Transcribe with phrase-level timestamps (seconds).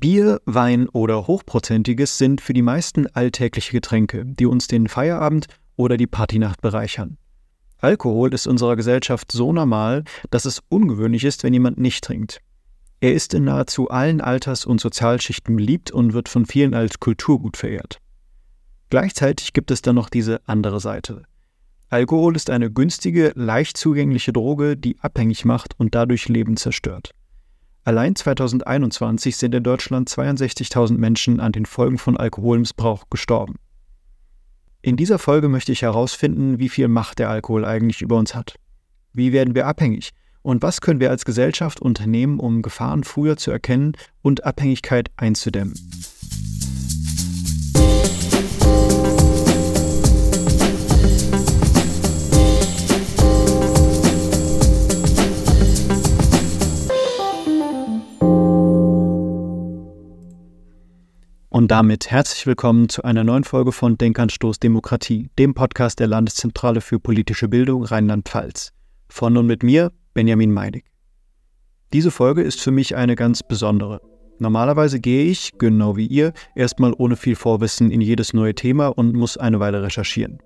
[0.00, 5.46] Bier, Wein oder Hochprozentiges sind für die meisten alltägliche Getränke, die uns den Feierabend
[5.76, 7.16] oder die Partynacht bereichern.
[7.78, 12.40] Alkohol ist unserer Gesellschaft so normal, dass es ungewöhnlich ist, wenn jemand nicht trinkt.
[12.98, 17.56] Er ist in nahezu allen Alters- und Sozialschichten beliebt und wird von vielen als Kulturgut
[17.56, 18.00] verehrt.
[18.90, 21.22] Gleichzeitig gibt es dann noch diese andere Seite.
[21.88, 27.14] Alkohol ist eine günstige, leicht zugängliche Droge, die abhängig macht und dadurch Leben zerstört.
[27.84, 33.56] Allein 2021 sind in Deutschland 62.000 Menschen an den Folgen von Alkoholmissbrauch gestorben.
[34.80, 38.54] In dieser Folge möchte ich herausfinden, wie viel Macht der Alkohol eigentlich über uns hat.
[39.12, 40.10] Wie werden wir abhängig?
[40.40, 45.74] Und was können wir als Gesellschaft unternehmen, um Gefahren früher zu erkennen und Abhängigkeit einzudämmen?
[61.54, 66.80] Und damit herzlich willkommen zu einer neuen Folge von Denkanstoß Demokratie, dem Podcast der Landeszentrale
[66.80, 68.72] für politische Bildung Rheinland-Pfalz.
[69.08, 70.86] Von und mit mir, Benjamin Meidig.
[71.92, 74.00] Diese Folge ist für mich eine ganz besondere.
[74.40, 79.14] Normalerweise gehe ich, genau wie ihr, erstmal ohne viel Vorwissen in jedes neue Thema und
[79.14, 80.40] muss eine Weile recherchieren.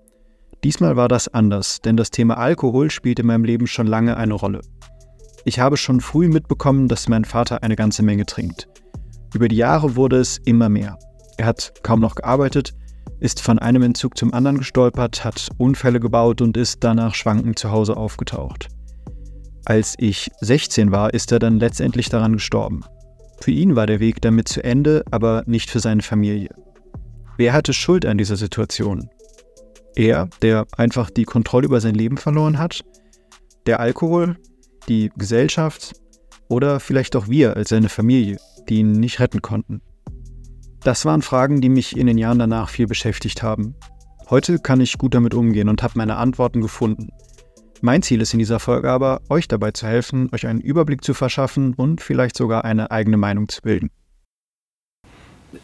[0.62, 4.34] Diesmal war das anders, denn das Thema Alkohol spielt in meinem Leben schon lange eine
[4.34, 4.60] Rolle.
[5.46, 8.68] Ich habe schon früh mitbekommen, dass mein Vater eine ganze Menge trinkt.
[9.34, 10.98] Über die Jahre wurde es immer mehr.
[11.36, 12.74] Er hat kaum noch gearbeitet,
[13.20, 17.70] ist von einem Entzug zum anderen gestolpert, hat Unfälle gebaut und ist danach schwankend zu
[17.70, 18.68] Hause aufgetaucht.
[19.64, 22.84] Als ich 16 war, ist er dann letztendlich daran gestorben.
[23.40, 26.50] Für ihn war der Weg damit zu Ende, aber nicht für seine Familie.
[27.36, 29.10] Wer hatte Schuld an dieser Situation?
[29.94, 32.82] Er, der einfach die Kontrolle über sein Leben verloren hat?
[33.66, 34.36] Der Alkohol?
[34.88, 35.92] Die Gesellschaft?
[36.48, 38.38] Oder vielleicht auch wir als seine Familie?
[38.68, 39.80] Die ihn nicht retten konnten.
[40.82, 43.74] Das waren Fragen, die mich in den Jahren danach viel beschäftigt haben.
[44.30, 47.08] Heute kann ich gut damit umgehen und habe meine Antworten gefunden.
[47.80, 51.14] Mein Ziel ist in dieser Folge aber, euch dabei zu helfen, euch einen Überblick zu
[51.14, 53.90] verschaffen und vielleicht sogar eine eigene Meinung zu bilden.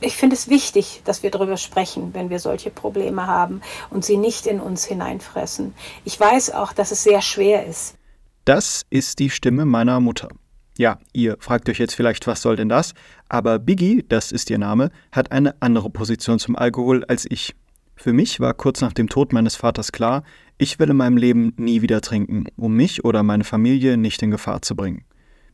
[0.01, 3.61] Ich finde es wichtig, dass wir darüber sprechen, wenn wir solche Probleme haben
[3.91, 5.75] und sie nicht in uns hineinfressen.
[6.05, 7.97] Ich weiß auch, dass es sehr schwer ist.
[8.45, 10.29] Das ist die Stimme meiner Mutter.
[10.77, 12.95] Ja, ihr fragt euch jetzt vielleicht, was soll denn das?
[13.29, 17.55] Aber Biggie, das ist ihr Name, hat eine andere Position zum Alkohol als ich.
[17.95, 20.25] Für mich war kurz nach dem Tod meines Vaters klar,
[20.59, 24.33] ich will in meinem Leben nie wieder trinken, um mich oder meine Familie nicht in
[24.33, 25.05] Gefahr zu bringen.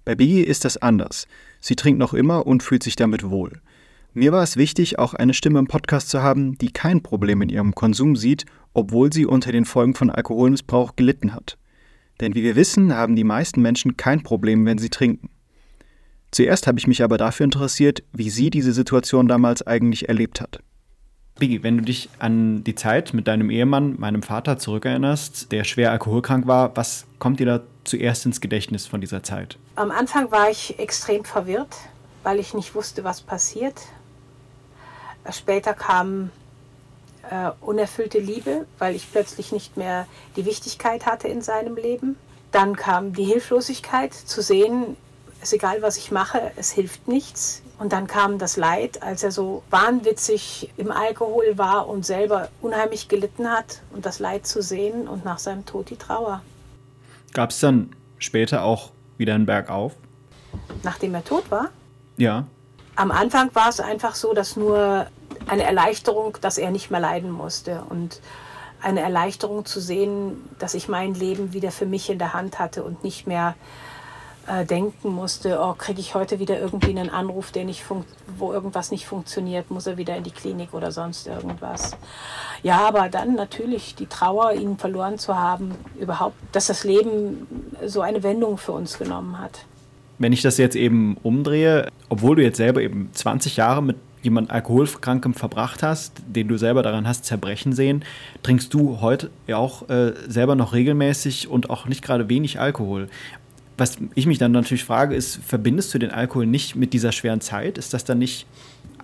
[0.07, 1.27] Bei Biggie ist das anders.
[1.61, 3.61] Sie trinkt noch immer und fühlt sich damit wohl.
[4.15, 7.51] Mir war es wichtig, auch eine Stimme im Podcast zu haben, die kein Problem in
[7.51, 11.59] ihrem Konsum sieht, obwohl sie unter den Folgen von Alkoholmissbrauch gelitten hat.
[12.21, 15.31] Denn wie wir wissen, haben die meisten Menschen kein Problem, wenn sie trinken.
[16.31, 20.61] Zuerst habe ich mich aber dafür interessiert, wie sie diese Situation damals eigentlich erlebt hat.
[21.39, 25.91] Biggie, wenn du dich an die Zeit mit deinem Ehemann, meinem Vater, zurückerinnerst, der schwer
[25.91, 29.59] alkoholkrank war, was kommt dir da zuerst ins Gedächtnis von dieser Zeit?
[29.75, 31.75] Am Anfang war ich extrem verwirrt,
[32.23, 33.81] weil ich nicht wusste, was passiert.
[35.31, 36.31] Später kam
[37.31, 42.17] äh, unerfüllte Liebe, weil ich plötzlich nicht mehr die Wichtigkeit hatte in seinem Leben.
[42.53, 44.97] Dann kam die Hilflosigkeit, zu sehen,
[45.41, 47.63] es ist egal, was ich mache, es hilft nichts.
[47.79, 53.09] Und dann kam das Leid, als er so wahnwitzig im Alkohol war und selber unheimlich
[53.09, 56.43] gelitten hat und das Leid zu sehen und nach seinem Tod die Trauer.
[57.33, 59.95] Gab es dann später auch wieder einen Bergauf?
[60.83, 61.71] Nachdem er tot war?
[62.19, 62.45] Ja.
[62.97, 65.07] Am Anfang war es einfach so, dass nur
[65.47, 68.21] eine Erleichterung, dass er nicht mehr leiden musste und
[68.83, 72.83] eine Erleichterung zu sehen, dass ich mein Leben wieder für mich in der Hand hatte
[72.83, 73.55] und nicht mehr
[74.47, 77.85] äh, denken musste, oh, kriege ich heute wieder irgendwie einen Anruf, der nicht
[78.39, 81.97] wo irgendwas nicht funktioniert, muss er wieder in die Klinik oder sonst irgendwas.
[82.63, 87.47] Ja, aber dann natürlich die Trauer, ihn verloren zu haben, überhaupt, dass das Leben
[87.87, 89.67] so eine Wendung für uns genommen hat.
[90.19, 94.51] Wenn ich das jetzt eben umdrehe, obwohl du jetzt selber eben 20 Jahre mit jemand
[94.51, 98.05] Alkoholkrankem verbracht hast, den du selber daran hast zerbrechen sehen,
[98.43, 103.09] trinkst du heute ja auch äh, selber noch regelmäßig und auch nicht gerade wenig Alkohol.
[103.79, 107.41] Was ich mich dann natürlich frage, ist, verbindest du den Alkohol nicht mit dieser schweren
[107.41, 107.79] Zeit?
[107.79, 108.47] Ist das dann nicht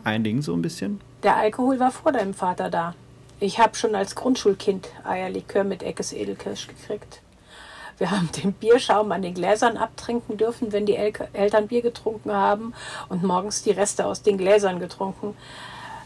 [0.05, 1.01] ein Ding so ein bisschen?
[1.23, 2.95] Der Alkohol war vor deinem Vater da.
[3.41, 7.21] Ich habe schon als Grundschulkind Eierlikör mit Eckes Edelkirsch gekriegt.
[7.99, 12.33] Wir haben den Bierschaum an den Gläsern abtrinken dürfen, wenn die El Eltern Bier getrunken
[12.33, 12.75] haben
[13.09, 15.35] und morgens die Reste aus den Gläsern getrunken,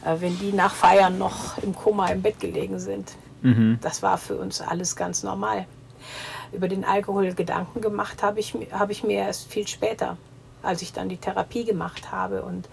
[0.05, 3.13] äh, wenn die nach Feiern noch im Koma im Bett gelegen sind.
[3.43, 3.79] Mhm.
[3.81, 5.67] Das war für uns alles ganz normal.
[6.53, 10.17] Über den Alkohol Gedanken gemacht habe ich, hab ich mir erst viel später,
[10.63, 12.69] als ich dann die Therapie gemacht habe und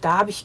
[0.00, 0.44] Da habe ich,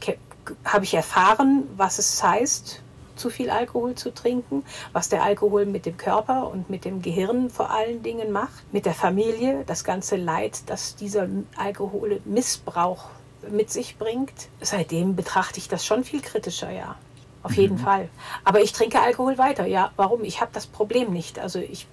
[0.65, 2.81] hab ich erfahren, was es heißt,
[3.15, 7.49] zu viel Alkohol zu trinken, was der Alkohol mit dem Körper und mit dem Gehirn
[7.49, 11.27] vor allen Dingen macht, mit der Familie, das ganze Leid, das dieser
[11.57, 13.09] Alkoholmissbrauch
[13.49, 14.49] mit sich bringt.
[14.61, 16.95] Seitdem betrachte ich das schon viel kritischer, ja.
[17.43, 17.79] Auf jeden mhm.
[17.79, 18.09] Fall.
[18.45, 19.65] Aber ich trinke Alkohol weiter.
[19.65, 20.23] Ja, warum?
[20.23, 21.39] Ich habe das Problem nicht.
[21.39, 21.87] Also ich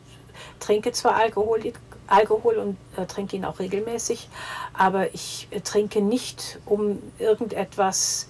[0.60, 1.72] trinke zwar Alkohol,
[2.06, 4.28] Alkohol und äh, trinke ihn auch regelmäßig,
[4.72, 8.28] aber ich äh, trinke nicht, um irgendetwas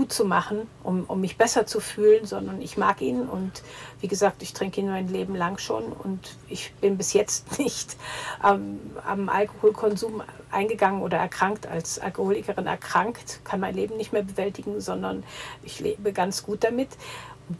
[0.00, 3.62] gut zu machen, um, um mich besser zu fühlen, sondern ich mag ihn und
[4.00, 7.98] wie gesagt, ich trinke ihn mein Leben lang schon und ich bin bis jetzt nicht
[8.42, 14.80] ähm, am Alkoholkonsum eingegangen oder erkrankt, als Alkoholikerin erkrankt, kann mein Leben nicht mehr bewältigen,
[14.80, 15.22] sondern
[15.64, 16.88] ich lebe ganz gut damit.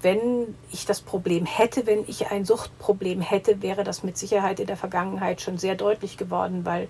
[0.01, 4.67] Wenn ich das Problem hätte, wenn ich ein Suchtproblem hätte, wäre das mit Sicherheit in
[4.67, 6.89] der Vergangenheit schon sehr deutlich geworden, weil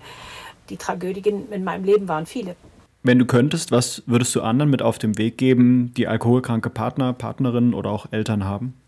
[0.69, 2.55] die Tragödien in meinem Leben waren viele.
[3.03, 7.13] Wenn du könntest, was würdest du anderen mit auf den Weg geben, die alkoholkranke Partner,
[7.13, 8.79] Partnerinnen oder auch Eltern haben?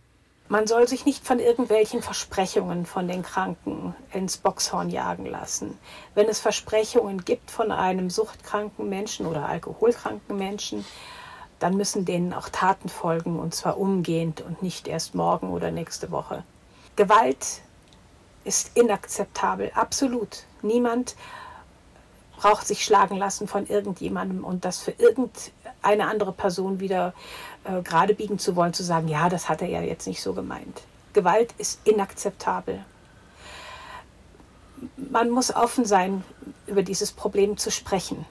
[0.49, 5.79] Man soll sich nicht von irgendwelchen Versprechungen von den Kranken ins Boxhorn jagen lassen.
[6.13, 10.85] Wenn es Versprechungen gibt von einem suchtkranken Menschen oder alkoholkranken Menschen,
[11.57, 16.11] dann müssen denen auch Taten folgen und zwar umgehend und nicht erst morgen oder nächste
[16.11, 16.43] Woche.
[16.95, 17.61] Gewalt
[18.43, 20.43] ist inakzeptabel, absolut.
[20.61, 21.15] Niemand
[22.43, 27.13] braucht sich schlagen lassen von irgendjemandem und das für irgendeine andere Person wieder
[27.63, 30.33] äh, gerade biegen zu wollen, zu sagen, ja, das hat er ja jetzt nicht so
[30.33, 30.81] gemeint.
[31.13, 32.83] Gewalt ist inakzeptabel.
[34.97, 36.25] Man muss offen sein,
[36.67, 38.25] über dieses Problem zu sprechen.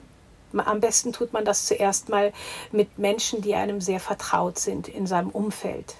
[0.55, 2.33] Am besten tut man das zuerst mal
[2.71, 5.95] mit Menschen, die einem sehr vertraut sind in seinem Umfeld.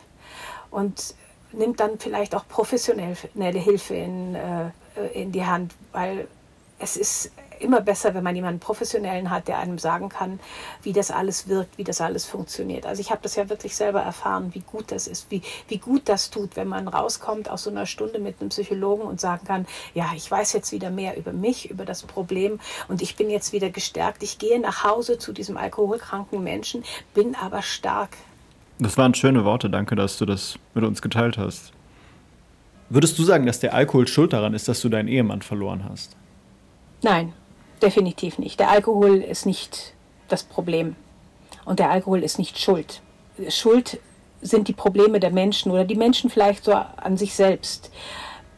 [0.70, 1.16] Und
[1.52, 4.70] nimmt dann vielleicht auch professionelle Hilfe in, äh,
[5.14, 6.28] in die Hand, weil
[6.78, 10.40] es ist immer besser, wenn man jemanden Professionellen hat, der einem sagen kann,
[10.82, 12.86] wie das alles wirkt, wie das alles funktioniert.
[12.86, 16.10] Also ich habe das ja wirklich selber erfahren, wie gut das ist, wie, wie gut
[16.10, 19.66] das tut, wenn man rauskommt aus so einer Stunde mit einem Psychologen und sagen kann,
[19.94, 23.54] ja, ich weiß jetzt wieder mehr über mich, über das Problem und ich bin jetzt
[23.54, 24.24] wieder gestärkt.
[24.24, 26.84] Ich gehe nach Hause zu diesem alkoholkranken Menschen,
[27.14, 28.18] bin aber stark.
[28.80, 31.74] Das waren schöne Worte, danke, dass du das mit uns geteilt hast.
[32.90, 36.16] Würdest du sagen, dass der Alkohol schuld daran ist, dass du deinen Ehemann verloren hast?
[37.02, 37.34] Nein,
[37.82, 38.60] definitiv nicht.
[38.60, 39.94] Der Alkohol ist nicht
[40.28, 40.96] das Problem
[41.66, 43.02] und der Alkohol ist nicht Schuld.
[43.50, 44.00] Schuld
[44.42, 47.92] sind die Probleme der Menschen oder die Menschen vielleicht so an sich selbst,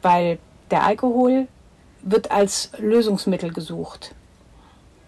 [0.01, 0.39] weil
[0.71, 1.47] der Alkohol
[2.01, 4.13] wird als Lösungsmittel gesucht.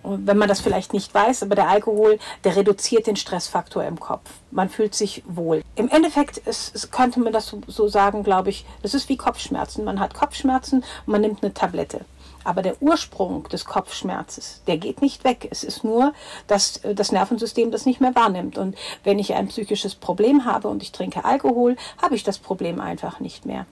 [0.03, 3.99] Und wenn man das vielleicht nicht weiß, aber der Alkohol, der reduziert den Stressfaktor im
[3.99, 4.29] Kopf.
[4.51, 5.63] Man fühlt sich wohl.
[5.75, 9.17] Im Endeffekt ist, ist, könnte man das so, so sagen, glaube ich, das ist wie
[9.17, 9.83] Kopfschmerzen.
[9.83, 12.05] Man hat Kopfschmerzen und man nimmt eine Tablette.
[12.47, 15.49] Aber der Ursprung des Kopfschmerzes, der geht nicht weg.
[15.51, 16.13] Es ist nur,
[16.47, 18.57] dass äh, das Nervensystem das nicht mehr wahrnimmt.
[18.57, 22.79] Und wenn ich ein psychisches Problem habe und ich trinke Alkohol, habe ich das Problem
[22.79, 23.65] einfach nicht mehr.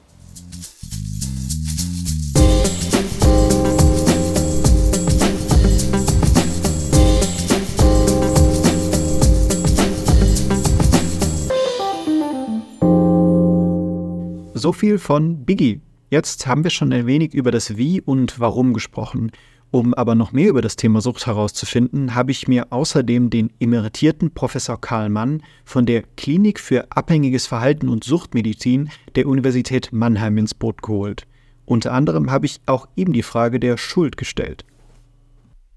[14.54, 15.80] So viel von Biggie.
[16.16, 19.34] Jetzt haben wir schon ein wenig über das Wie und Warum gesprochen.
[19.70, 24.34] Um aber noch mehr über das Thema Sucht herauszufinden, habe ich mir außerdem den emeritierten
[24.34, 30.54] Professor Karl Mann von der Klinik für abhängiges Verhalten und Suchtmedizin der Universität Mannheim ins
[30.54, 31.28] Boot geholt.
[31.66, 34.64] Unter anderem habe ich auch ihm die Frage der Schuld gestellt.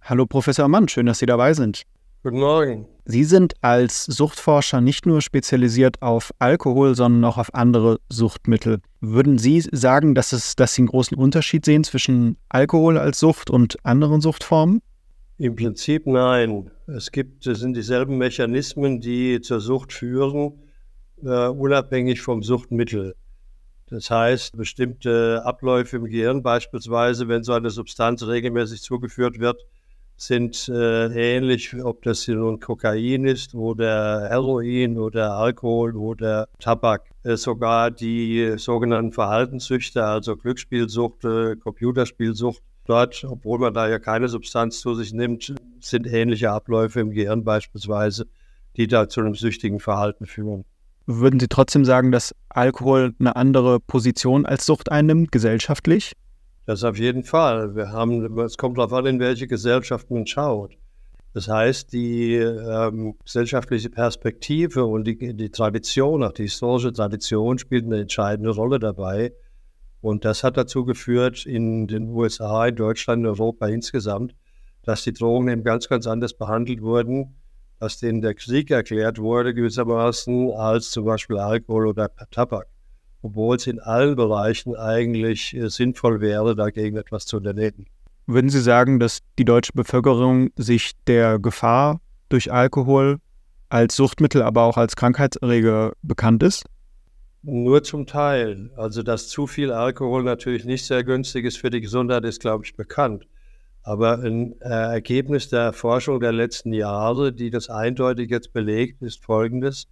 [0.02, 1.82] Hallo Professor Mann, schön, dass Sie dabei sind.
[2.22, 2.86] Guten Morgen.
[3.10, 8.80] Sie sind als Suchtforscher nicht nur spezialisiert auf Alkohol, sondern auch auf andere Suchtmittel.
[9.00, 13.48] Würden Sie sagen, dass, es, dass Sie einen großen Unterschied sehen zwischen Alkohol als Sucht
[13.48, 14.82] und anderen Suchtformen?
[15.38, 16.70] Im Prinzip nein.
[16.86, 20.60] Es gibt, es sind dieselben Mechanismen, die zur Sucht führen,
[21.22, 23.14] uh, unabhängig vom Suchtmittel.
[23.86, 29.64] Das heißt, bestimmte Abläufe im Gehirn beispielsweise, wenn so eine Substanz regelmäßig zugeführt wird,
[30.18, 37.08] sind äh, ähnlich, ob das nun Kokain ist oder Heroin oder Alkohol oder Tabak.
[37.22, 44.28] Äh, sogar die sogenannten Verhaltenssüchte, also Glücksspielsucht, äh, Computerspielsucht, dort, obwohl man da ja keine
[44.28, 48.26] Substanz zu sich nimmt, sind ähnliche Abläufe im Gehirn beispielsweise,
[48.76, 50.64] die da zu einem süchtigen Verhalten führen.
[51.06, 56.12] Würden Sie trotzdem sagen, dass Alkohol eine andere Position als Sucht einnimmt, gesellschaftlich?
[56.68, 57.74] Das auf jeden Fall.
[57.76, 60.76] Wir haben, es kommt darauf an, in welche Gesellschaft man schaut.
[61.32, 67.86] Das heißt, die ähm, gesellschaftliche Perspektive und die, die Tradition, auch die historische Tradition spielt
[67.86, 69.32] eine entscheidende Rolle dabei.
[70.02, 74.34] Und das hat dazu geführt, in den USA, in Deutschland, in Europa insgesamt,
[74.82, 77.34] dass die Drogen eben ganz, ganz anders behandelt wurden
[77.80, 82.66] dass denen der Krieg erklärt wurde, gewissermaßen, als zum Beispiel Alkohol oder Tabak.
[83.22, 87.86] Obwohl es in allen Bereichen eigentlich äh, sinnvoll wäre, dagegen etwas zu unternehmen.
[88.26, 93.18] Würden Sie sagen, dass die deutsche Bevölkerung sich der Gefahr durch Alkohol
[93.70, 96.66] als Suchtmittel, aber auch als Krankheitserreger bekannt ist?
[97.42, 98.70] Nur zum Teil.
[98.76, 102.64] Also, dass zu viel Alkohol natürlich nicht sehr günstig ist für die Gesundheit, ist, glaube
[102.64, 103.26] ich, bekannt.
[103.82, 109.24] Aber ein äh, Ergebnis der Forschung der letzten Jahre, die das eindeutig jetzt belegt, ist
[109.24, 109.86] folgendes.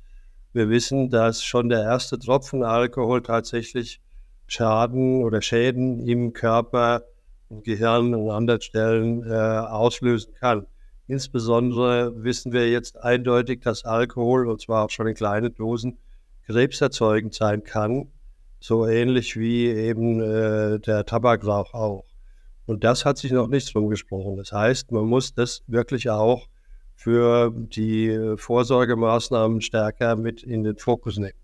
[0.57, 4.01] Wir wissen, dass schon der erste Tropfen Alkohol tatsächlich
[4.47, 7.03] Schaden oder Schäden im Körper,
[7.51, 10.67] im Gehirn und an anderen Stellen äh, auslösen kann.
[11.09, 15.99] Insbesondere wissen wir jetzt eindeutig, dass Alkohol, und zwar auch schon in kleinen Dosen,
[16.47, 18.11] krebserzeugend sein kann,
[18.59, 22.07] so ähnlich wie eben äh, der Tabakrauch auch.
[22.65, 24.39] Und das hat sich noch nicht rumgesprochen.
[24.39, 26.49] Das heißt, man muss das wirklich auch
[26.97, 31.39] für die Vorsorgemaßnahmen stärker mit in den Fokus nehmen.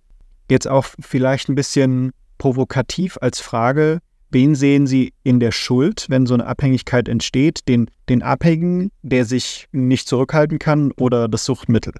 [0.51, 6.27] Jetzt auch vielleicht ein bisschen provokativ als Frage, wen sehen Sie in der Schuld, wenn
[6.27, 7.69] so eine Abhängigkeit entsteht?
[7.69, 11.93] Den, den Abhängigen, der sich nicht zurückhalten kann oder das Suchtmittel?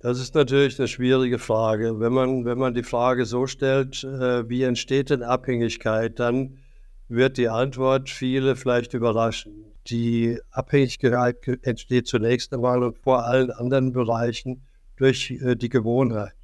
[0.00, 2.00] Das ist natürlich eine schwierige Frage.
[2.00, 6.58] Wenn man, wenn man die Frage so stellt, äh, wie entsteht denn Abhängigkeit, dann
[7.08, 9.69] wird die Antwort viele vielleicht überraschen.
[9.86, 14.62] Die Abhängigkeit entsteht zunächst einmal und vor allen anderen Bereichen
[14.96, 16.34] durch äh, die Gewohnheit.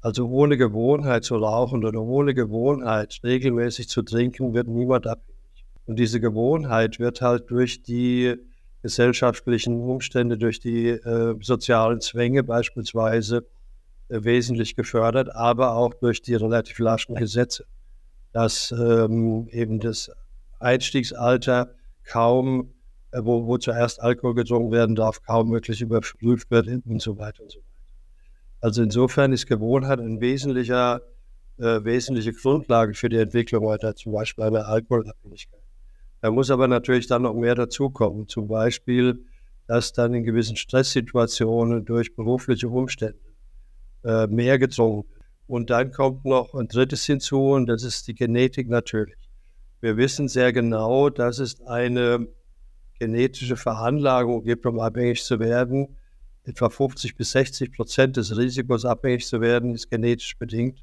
[0.00, 5.64] Also ohne Gewohnheit zu rauchen oder ohne Gewohnheit regelmäßig zu trinken, wird niemand abhängig.
[5.86, 8.34] Und diese Gewohnheit wird halt durch die
[8.82, 13.46] gesellschaftlichen Umstände, durch die äh, sozialen Zwänge beispielsweise
[14.08, 17.64] äh, wesentlich gefördert, aber auch durch die relativ laschen Gesetze,
[18.32, 20.10] dass ähm, eben das
[20.60, 21.74] Einstiegsalter
[22.06, 22.72] kaum,
[23.10, 27.42] äh, wo, wo, zuerst Alkohol getrunken werden darf, kaum wirklich überprüft wird und so weiter
[27.42, 27.66] und so weiter.
[28.60, 31.02] Also insofern ist Gewohnheit ein wesentlicher,
[31.58, 35.60] äh, wesentliche Grundlage für die Entwicklung weiter, zum Beispiel einer Alkoholabhängigkeit.
[36.20, 38.26] Da muss aber natürlich dann noch mehr dazukommen.
[38.28, 39.24] Zum Beispiel,
[39.66, 43.18] dass dann in gewissen Stresssituationen durch berufliche Umstände
[44.04, 45.22] äh, mehr getrunken wird.
[45.46, 49.16] Und dann kommt noch ein drittes hinzu und das ist die Genetik natürlich.
[49.80, 52.28] Wir wissen sehr genau, dass es eine
[52.98, 55.96] genetische Veranlagung gibt, um abhängig zu werden.
[56.44, 60.82] Etwa 50 bis 60 Prozent des Risikos, abhängig zu werden, ist genetisch bedingt.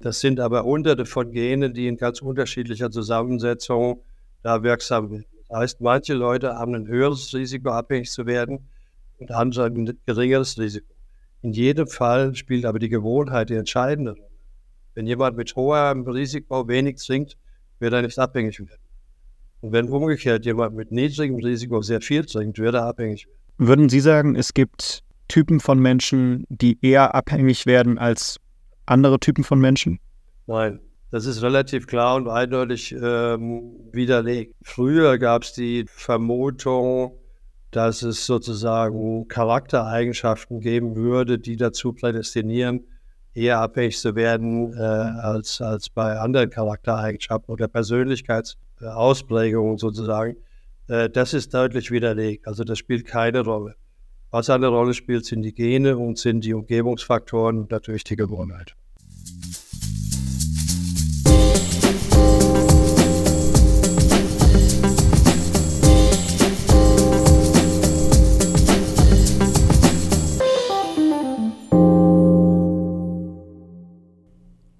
[0.00, 4.02] Das sind aber hunderte von Genen, die in ganz unterschiedlicher Zusammensetzung
[4.42, 5.26] da wirksam wird.
[5.48, 8.68] Das heißt, manche Leute haben ein höheres Risiko, abhängig zu werden
[9.18, 10.92] und andere ein geringeres Risiko.
[11.42, 14.30] In jedem Fall spielt aber die Gewohnheit die entscheidende Rolle.
[14.94, 17.36] Wenn jemand mit hohem Risiko wenig trinkt,
[17.82, 18.80] wird er nicht abhängig werden.
[19.60, 23.68] Und wenn umgekehrt jemand mit niedrigem Risiko sehr viel trinkt, wird er abhängig werden.
[23.68, 28.38] Würden Sie sagen, es gibt Typen von Menschen, die eher abhängig werden als
[28.86, 30.00] andere Typen von Menschen?
[30.46, 34.54] Nein, das ist relativ klar und eindeutig ähm, widerlegt.
[34.62, 37.18] Früher gab es die Vermutung,
[37.70, 42.86] dass es sozusagen Charaktereigenschaften geben würde, die dazu prädestinieren,
[43.34, 50.36] eher abhängig zu werden äh, als, als bei anderen Charaktereigenschaften oder Persönlichkeitsausprägungen sozusagen.
[50.88, 52.46] Äh, das ist deutlich widerlegt.
[52.46, 53.74] Also das spielt keine Rolle.
[54.30, 58.74] Was eine Rolle spielt, sind die Gene und sind die Umgebungsfaktoren und natürlich die Gewohnheit.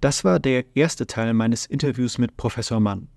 [0.03, 3.07] Das war der erste Teil meines Interviews mit Professor Mann.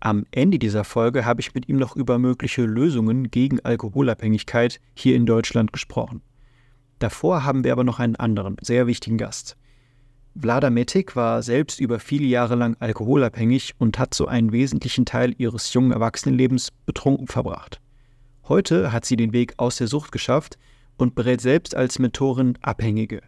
[0.00, 5.16] Am Ende dieser Folge habe ich mit ihm noch über mögliche Lösungen gegen Alkoholabhängigkeit hier
[5.16, 6.22] in Deutschland gesprochen.
[6.98, 9.58] Davor haben wir aber noch einen anderen, sehr wichtigen Gast.
[10.34, 15.34] Vlada Metik war selbst über viele Jahre lang alkoholabhängig und hat so einen wesentlichen Teil
[15.36, 17.82] ihres jungen Erwachsenenlebens betrunken verbracht.
[18.48, 20.56] Heute hat sie den Weg aus der Sucht geschafft
[20.96, 23.20] und berät selbst als Mentorin Abhängige.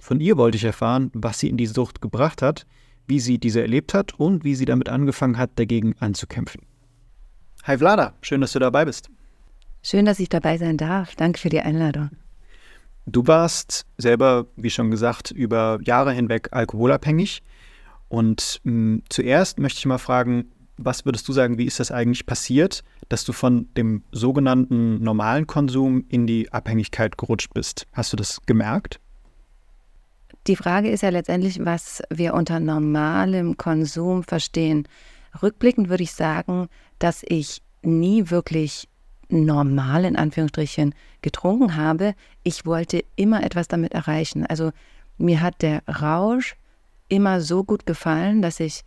[0.00, 2.66] Von ihr wollte ich erfahren, was sie in die Sucht gebracht hat,
[3.06, 6.62] wie sie diese erlebt hat und wie sie damit angefangen hat, dagegen anzukämpfen.
[7.64, 9.10] Hi Vlada, schön, dass du dabei bist.
[9.82, 11.14] Schön, dass ich dabei sein darf.
[11.16, 12.10] Danke für die Einladung.
[13.06, 17.42] Du warst selber, wie schon gesagt, über Jahre hinweg alkoholabhängig.
[18.08, 21.90] Und mh, hm, zuerst möchte ich mal fragen, was würdest du sagen, wie ist das
[21.90, 27.86] eigentlich passiert, dass du von dem sogenannten normalen Konsum in die Abhängigkeit gerutscht bist?
[27.92, 29.00] Hast du das gemerkt?
[30.48, 34.88] Die Frage ist ja letztendlich, was wir unter normalem Konsum verstehen.
[35.42, 38.88] Rückblickend würde ich sagen, dass ich nie wirklich
[39.28, 42.14] normal in Anführungsstrichen getrunken habe.
[42.44, 44.46] Ich wollte immer etwas damit erreichen.
[44.46, 44.72] Also
[45.18, 46.56] mir hat der Rausch
[47.08, 48.84] immer so gut gefallen, dass ich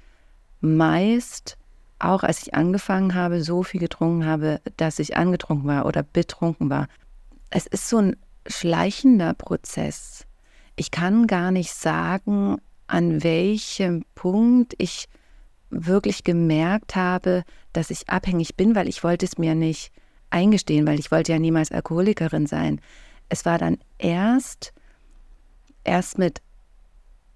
[0.61, 1.59] meist,
[1.99, 6.71] auch als ich angefangen habe, so viel getrunken habe, dass ich angetrunken war oder betrunken
[6.71, 6.87] war.
[7.51, 10.25] Es ist so ein schleichender Prozess.
[10.75, 15.07] Ich kann gar nicht sagen, an welchem Punkt ich
[15.69, 19.91] wirklich gemerkt habe, dass ich abhängig bin, weil ich wollte es mir nicht
[20.29, 22.81] eingestehen, weil ich wollte ja niemals Alkoholikerin sein.
[23.29, 24.73] Es war dann erst,
[25.83, 26.41] erst mit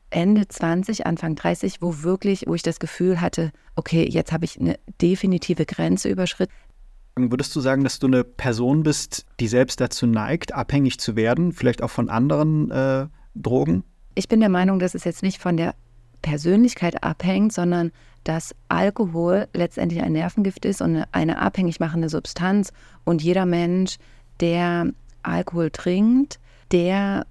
[0.10, 4.60] Ende 20, Anfang 30, wo wirklich, wo ich das Gefühl hatte, okay, jetzt habe ich
[4.60, 6.54] eine definitive Grenze überschritten.
[7.18, 11.54] Würdest du sagen, dass du eine Person bist, die selbst dazu neigt, abhängig zu werden,
[11.54, 13.84] vielleicht auch von anderen äh, Drogen?
[14.16, 15.76] Ich bin der Meinung, dass es jetzt nicht von der
[16.22, 17.92] Persönlichkeit abhängt, sondern
[18.24, 22.74] dass Alkohol letztendlich ein Nervengift ist und eine abhängig machende Substanz.
[23.04, 23.98] Und jeder Mensch,
[24.40, 24.88] der
[25.22, 26.40] Alkohol trinkt,
[26.72, 27.28] der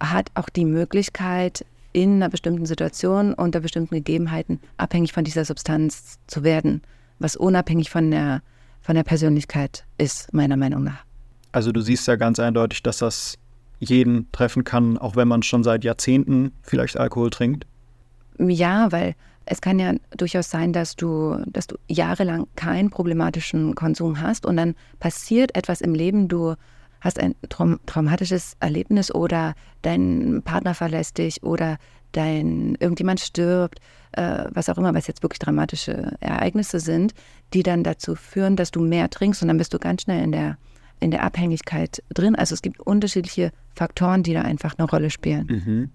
[0.00, 6.18] hat auch die Möglichkeit, in einer bestimmten Situation, unter bestimmten Gegebenheiten abhängig von dieser Substanz
[6.26, 6.82] zu werden,
[7.18, 8.42] was unabhängig von der,
[8.80, 11.04] von der Persönlichkeit ist, meiner Meinung nach.
[11.52, 13.38] Also du siehst ja ganz eindeutig, dass das
[13.82, 17.66] jeden treffen kann, auch wenn man schon seit Jahrzehnten vielleicht Alkohol trinkt?
[18.38, 24.20] Ja, weil es kann ja durchaus sein, dass du, dass du jahrelang keinen problematischen Konsum
[24.20, 26.54] hast und dann passiert etwas im Leben, du
[27.00, 31.78] hast ein traum traumatisches Erlebnis oder dein Partner verlässt dich oder
[32.12, 33.80] dein irgendjemand stirbt,
[34.12, 37.14] äh, was auch immer, was jetzt wirklich dramatische Ereignisse sind,
[37.54, 40.32] die dann dazu führen, dass du mehr trinkst und dann bist du ganz schnell in
[40.32, 40.56] der
[41.02, 42.34] in der Abhängigkeit drin.
[42.34, 45.46] Also es gibt unterschiedliche Faktoren, die da einfach eine Rolle spielen.
[45.48, 45.90] Mhm.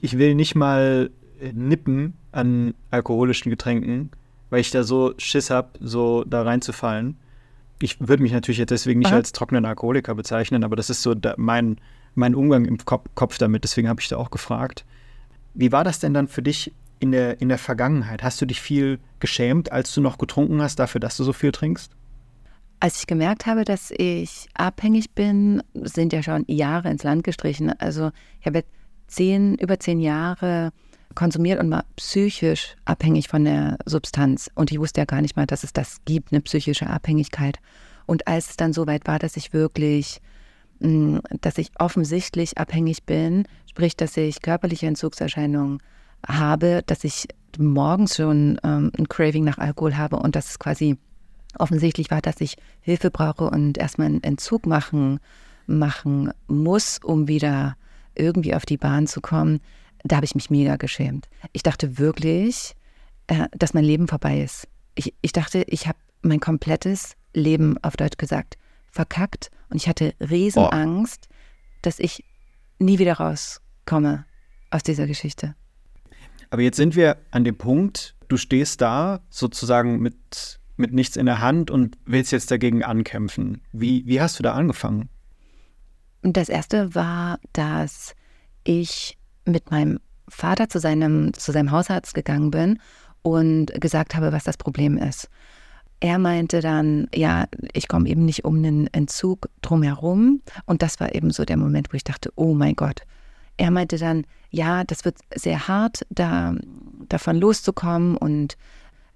[0.00, 1.10] Ich will nicht mal
[1.52, 4.10] nippen an alkoholischen Getränken,
[4.50, 7.16] weil ich da so Schiss habe, so da reinzufallen.
[7.82, 9.16] Ich würde mich natürlich jetzt deswegen nicht Aha.
[9.16, 11.78] als trockenen Alkoholiker bezeichnen, aber das ist so mein,
[12.14, 13.64] mein Umgang im Kopf damit.
[13.64, 14.84] Deswegen habe ich da auch gefragt.
[15.54, 18.22] Wie war das denn dann für dich in der, in der Vergangenheit?
[18.22, 21.52] Hast du dich viel geschämt, als du noch getrunken hast, dafür, dass du so viel
[21.52, 21.92] trinkst?
[22.82, 27.70] Als ich gemerkt habe, dass ich abhängig bin, sind ja schon Jahre ins Land gestrichen.
[27.78, 28.64] Also ich habe
[29.06, 30.72] zehn, über zehn Jahre
[31.14, 34.50] konsumiert und war psychisch abhängig von der Substanz.
[34.54, 37.58] Und ich wusste ja gar nicht mal, dass es das gibt, eine psychische Abhängigkeit.
[38.06, 40.22] Und als es dann so weit war, dass ich wirklich,
[40.78, 45.82] mm, dass ich offensichtlich abhängig bin, sprich, dass ich körperliche Entzugserscheinungen
[46.26, 50.96] habe, dass ich morgens schon ähm, ein Craving nach Alkohol habe und dass es quasi
[51.58, 55.20] offensichtlich war, dass ich Hilfe brauche und erstmal einen Entzug machen,
[55.66, 57.76] machen muss, um wieder
[58.14, 59.60] irgendwie auf die Bahn zu kommen,
[60.04, 61.28] da habe ich mich mega geschämt.
[61.52, 62.74] Ich dachte wirklich,
[63.26, 64.66] äh, dass mein Leben vorbei ist.
[64.94, 68.56] Ich, ich dachte, ich habe mein komplettes Leben, auf Deutsch gesagt,
[68.90, 71.34] verkackt und ich hatte Riesenangst, oh.
[71.82, 72.24] dass ich
[72.78, 74.24] nie wieder rauskomme
[74.70, 75.54] aus dieser Geschichte.
[76.50, 81.26] Aber jetzt sind wir an dem Punkt, du stehst da sozusagen mit, mit nichts in
[81.26, 83.60] der Hand und willst jetzt dagegen ankämpfen.
[83.72, 85.08] Wie, wie hast du da angefangen?
[86.22, 88.14] Das erste war, dass
[88.64, 92.78] ich mit meinem Vater zu seinem, zu seinem Hausarzt gegangen bin
[93.22, 95.28] und gesagt habe, was das Problem ist.
[96.00, 100.40] Er meinte dann, ja, ich komme eben nicht um einen Entzug drumherum.
[100.64, 103.02] Und das war eben so der Moment, wo ich dachte, oh mein Gott.
[103.58, 106.54] Er meinte dann, ja, das wird sehr hart, da,
[107.08, 108.56] davon loszukommen und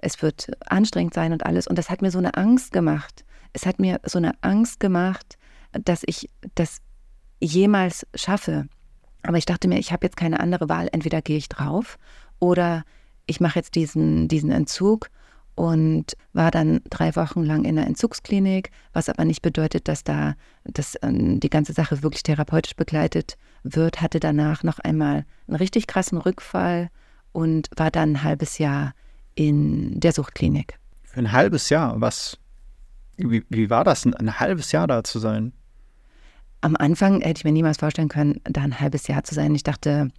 [0.05, 1.67] es wird anstrengend sein und alles.
[1.67, 3.25] Und das hat mir so eine Angst gemacht.
[3.53, 5.38] Es hat mir so eine Angst gemacht,
[5.73, 6.79] dass ich das
[7.40, 8.67] jemals schaffe.
[9.23, 10.88] Aber ich dachte mir, ich habe jetzt keine andere Wahl.
[10.93, 11.99] Entweder gehe ich drauf
[12.38, 12.85] oder
[13.27, 15.09] ich mache jetzt diesen, diesen Entzug
[15.55, 20.35] und war dann drei Wochen lang in der Entzugsklinik, was aber nicht bedeutet, dass da
[20.64, 25.87] dass, ähm, die ganze Sache wirklich therapeutisch begleitet wird, hatte danach noch einmal einen richtig
[25.87, 26.90] krassen Rückfall
[27.33, 28.95] und war dann ein halbes Jahr
[29.35, 30.79] in der Suchtklinik.
[31.03, 32.01] Für ein halbes Jahr?
[32.01, 32.38] Was?
[33.16, 35.53] Wie, wie war das, ein, ein halbes Jahr da zu sein?
[36.61, 39.55] Am Anfang hätte ich mir niemals vorstellen können, da ein halbes Jahr zu sein.
[39.55, 40.11] Ich dachte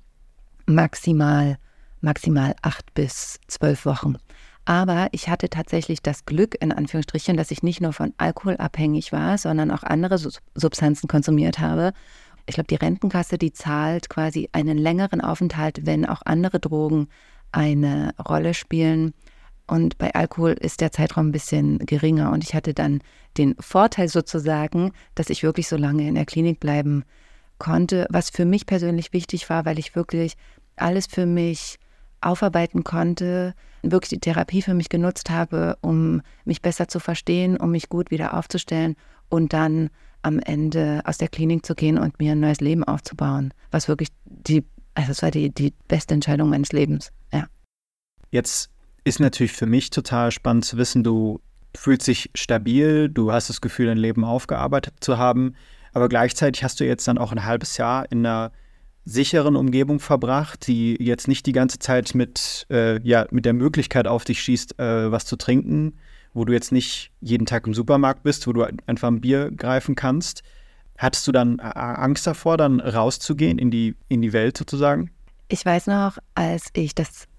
[0.68, 1.58] maximal,
[2.02, 4.18] maximal acht bis zwölf Wochen.
[4.66, 9.12] Aber ich hatte tatsächlich das Glück, in Anführungsstrichen, dass ich nicht nur von Alkohol abhängig
[9.12, 11.94] war, sondern auch andere Substanzen konsumiert habe.
[12.48, 17.08] Ich glaube, die Rentenkasse, die zahlt quasi einen längeren Aufenthalt, wenn auch andere Drogen
[17.56, 19.14] eine Rolle spielen.
[19.68, 22.32] Und bei Alkohol ist der Zeitraum ein bisschen geringer.
[22.32, 23.02] Und ich hatte dann
[23.38, 27.04] den Vorteil sozusagen, dass ich wirklich so lange in der Klinik bleiben
[27.58, 30.36] konnte, was für mich persönlich wichtig war, weil ich wirklich
[30.76, 31.80] alles für mich
[32.22, 37.72] aufarbeiten konnte, wirklich die Therapie für mich genutzt habe, um mich besser zu verstehen, um
[37.72, 38.96] mich gut wieder aufzustellen
[39.30, 39.90] und dann
[40.22, 44.10] am Ende aus der Klinik zu gehen und mir ein neues Leben aufzubauen, was wirklich
[44.26, 44.66] die,
[44.96, 47.12] also das war die, die beste Entscheidung meines Lebens.
[48.36, 48.70] Jetzt
[49.06, 51.40] ist natürlich für mich total spannend zu wissen, du
[51.74, 55.56] fühlst dich stabil, du hast das Gefühl, dein Leben aufgearbeitet zu haben,
[55.94, 58.52] aber gleichzeitig hast du jetzt dann auch ein halbes Jahr in einer
[59.06, 64.06] sicheren Umgebung verbracht, die jetzt nicht die ganze Zeit mit, äh, ja, mit der Möglichkeit
[64.06, 65.98] auf dich schießt, äh, was zu trinken,
[66.34, 69.96] wo du jetzt nicht jeden Tag im Supermarkt bist, wo du einfach ein Bier greifen
[69.96, 70.44] kannst.
[70.98, 75.12] Hattest du dann Angst davor, dann rauszugehen in die, in die Welt sozusagen?
[75.48, 77.30] Ich weiß noch, als ich das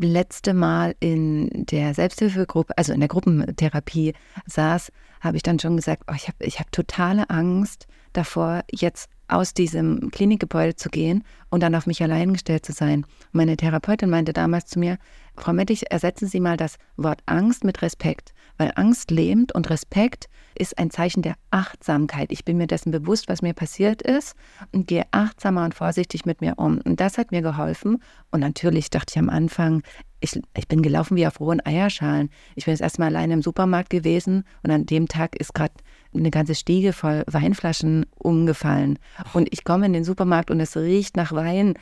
[0.00, 4.14] letzte Mal in der Selbsthilfegruppe, also in der Gruppentherapie
[4.46, 9.08] saß, habe ich dann schon gesagt, oh, ich habe ich hab totale Angst davor, jetzt
[9.28, 13.04] aus diesem Klinikgebäude zu gehen und dann auf mich allein gestellt zu sein.
[13.32, 14.98] meine Therapeutin meinte damals zu mir,
[15.36, 20.28] Frau Mettich, ersetzen Sie mal das Wort Angst mit Respekt, weil Angst lähmt und Respekt
[20.58, 22.32] ist ein Zeichen der Achtsamkeit.
[22.32, 24.34] Ich bin mir dessen bewusst, was mir passiert ist
[24.72, 26.80] und gehe achtsamer und vorsichtig mit mir um.
[26.84, 28.02] Und das hat mir geholfen.
[28.30, 29.82] Und natürlich dachte ich am Anfang,
[30.20, 32.30] ich, ich bin gelaufen wie auf rohen Eierschalen.
[32.56, 35.74] Ich bin jetzt erstmal alleine im Supermarkt gewesen und an dem Tag ist gerade
[36.14, 38.98] eine ganze Stiege voll Weinflaschen umgefallen.
[39.32, 41.74] Und ich komme in den Supermarkt und es riecht nach Wein.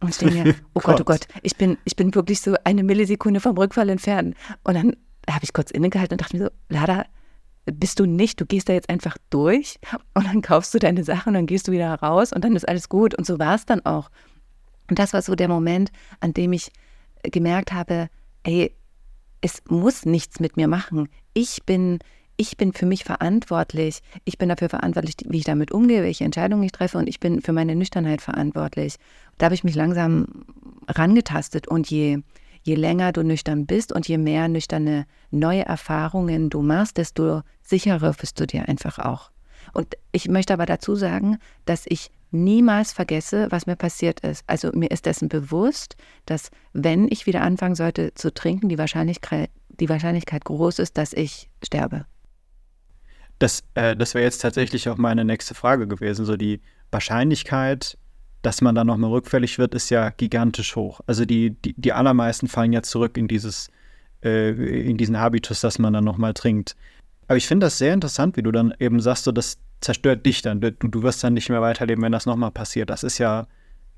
[0.00, 2.82] Und ich denke mir, oh Gott, oh Gott, ich bin, ich bin wirklich so eine
[2.82, 4.36] Millisekunde vom Rückfall entfernt.
[4.64, 4.96] Und dann
[5.28, 7.04] habe ich kurz innegehalten und dachte mir so, Lada,
[7.66, 9.78] bist du nicht, du gehst da jetzt einfach durch
[10.14, 12.68] und dann kaufst du deine Sachen und dann gehst du wieder raus und dann ist
[12.68, 13.14] alles gut.
[13.14, 14.10] Und so war es dann auch.
[14.88, 16.72] Und das war so der Moment, an dem ich
[17.22, 18.08] gemerkt habe,
[18.42, 18.74] ey,
[19.40, 21.08] es muss nichts mit mir machen.
[21.34, 21.98] Ich bin,
[22.36, 24.00] ich bin für mich verantwortlich.
[24.24, 27.40] Ich bin dafür verantwortlich, wie ich damit umgehe, welche Entscheidungen ich treffe und ich bin
[27.42, 28.96] für meine Nüchternheit verantwortlich.
[29.38, 30.44] Da habe ich mich langsam
[30.88, 32.18] rangetastet und je,
[32.62, 38.16] je länger du nüchtern bist und je mehr nüchterne neue Erfahrungen du machst, desto sicherer
[38.20, 39.30] wirst du dir einfach auch.
[39.72, 44.42] Und ich möchte aber dazu sagen, dass ich niemals vergesse, was mir passiert ist.
[44.46, 45.96] Also mir ist dessen bewusst,
[46.26, 51.12] dass wenn ich wieder anfangen sollte zu trinken, die Wahrscheinlichkeit, die Wahrscheinlichkeit groß ist, dass
[51.12, 52.06] ich sterbe.
[53.38, 56.24] Das, äh, das wäre jetzt tatsächlich auch meine nächste Frage gewesen.
[56.24, 57.98] So die Wahrscheinlichkeit,
[58.42, 61.00] dass man dann nochmal rückfällig wird, ist ja gigantisch hoch.
[61.06, 63.70] Also die, die, die allermeisten fallen ja zurück in dieses,
[64.22, 66.76] äh, in diesen Habitus, dass man dann nochmal trinkt.
[67.28, 70.42] Aber ich finde das sehr interessant, wie du dann eben sagst, so das zerstört dich
[70.42, 70.60] dann.
[70.60, 72.90] Du, du wirst dann nicht mehr weiterleben, wenn das nochmal passiert.
[72.90, 73.46] Das ist ja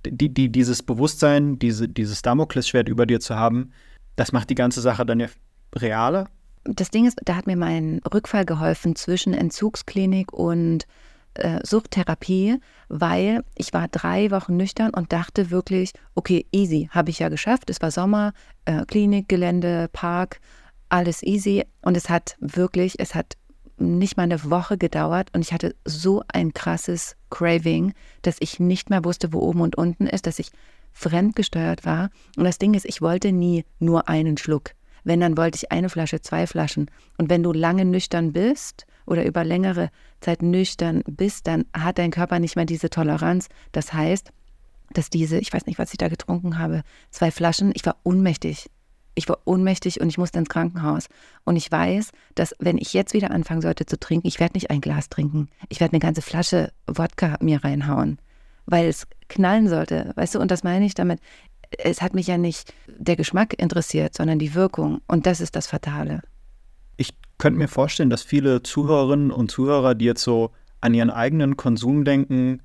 [0.06, 3.72] die, die, dieses Bewusstsein, diese, dieses Damoklesschwert über dir zu haben,
[4.16, 5.28] das macht die ganze Sache dann ja
[5.74, 6.28] realer.
[6.64, 10.86] Das Ding ist, da hat mir mein Rückfall geholfen zwischen Entzugsklinik und
[11.34, 17.18] äh, Suchttherapie, weil ich war drei Wochen nüchtern und dachte wirklich, okay, easy, habe ich
[17.18, 17.70] ja geschafft.
[17.70, 18.32] Es war Sommer,
[18.64, 20.40] äh, Klinikgelände, Park,
[20.88, 21.64] alles easy.
[21.82, 23.36] Und es hat wirklich, es hat
[23.76, 27.92] nicht mal eine Woche gedauert und ich hatte so ein krasses Craving,
[28.22, 30.50] dass ich nicht mehr wusste, wo oben und unten ist, dass ich
[30.92, 32.10] fremdgesteuert war.
[32.36, 34.70] Und das Ding ist, ich wollte nie nur einen Schluck.
[35.02, 36.90] Wenn, dann wollte ich eine Flasche, zwei Flaschen.
[37.18, 39.90] Und wenn du lange nüchtern bist oder über längere
[40.20, 43.48] Zeit nüchtern bist, dann hat dein Körper nicht mehr diese Toleranz.
[43.72, 44.30] Das heißt,
[44.92, 48.70] dass diese, ich weiß nicht, was ich da getrunken habe, zwei Flaschen, ich war ohnmächtig.
[49.16, 51.08] Ich war ohnmächtig und ich musste ins Krankenhaus.
[51.44, 54.70] Und ich weiß, dass wenn ich jetzt wieder anfangen sollte zu trinken, ich werde nicht
[54.70, 55.48] ein Glas trinken.
[55.68, 58.18] Ich werde eine ganze Flasche Wodka mir reinhauen,
[58.66, 60.12] weil es knallen sollte.
[60.16, 61.20] Weißt du, und das meine ich damit.
[61.78, 65.00] Es hat mich ja nicht der Geschmack interessiert, sondern die Wirkung.
[65.06, 66.22] Und das ist das Fatale.
[67.38, 72.04] Könnte mir vorstellen, dass viele Zuhörerinnen und Zuhörer, die jetzt so an ihren eigenen Konsum
[72.04, 72.60] denken,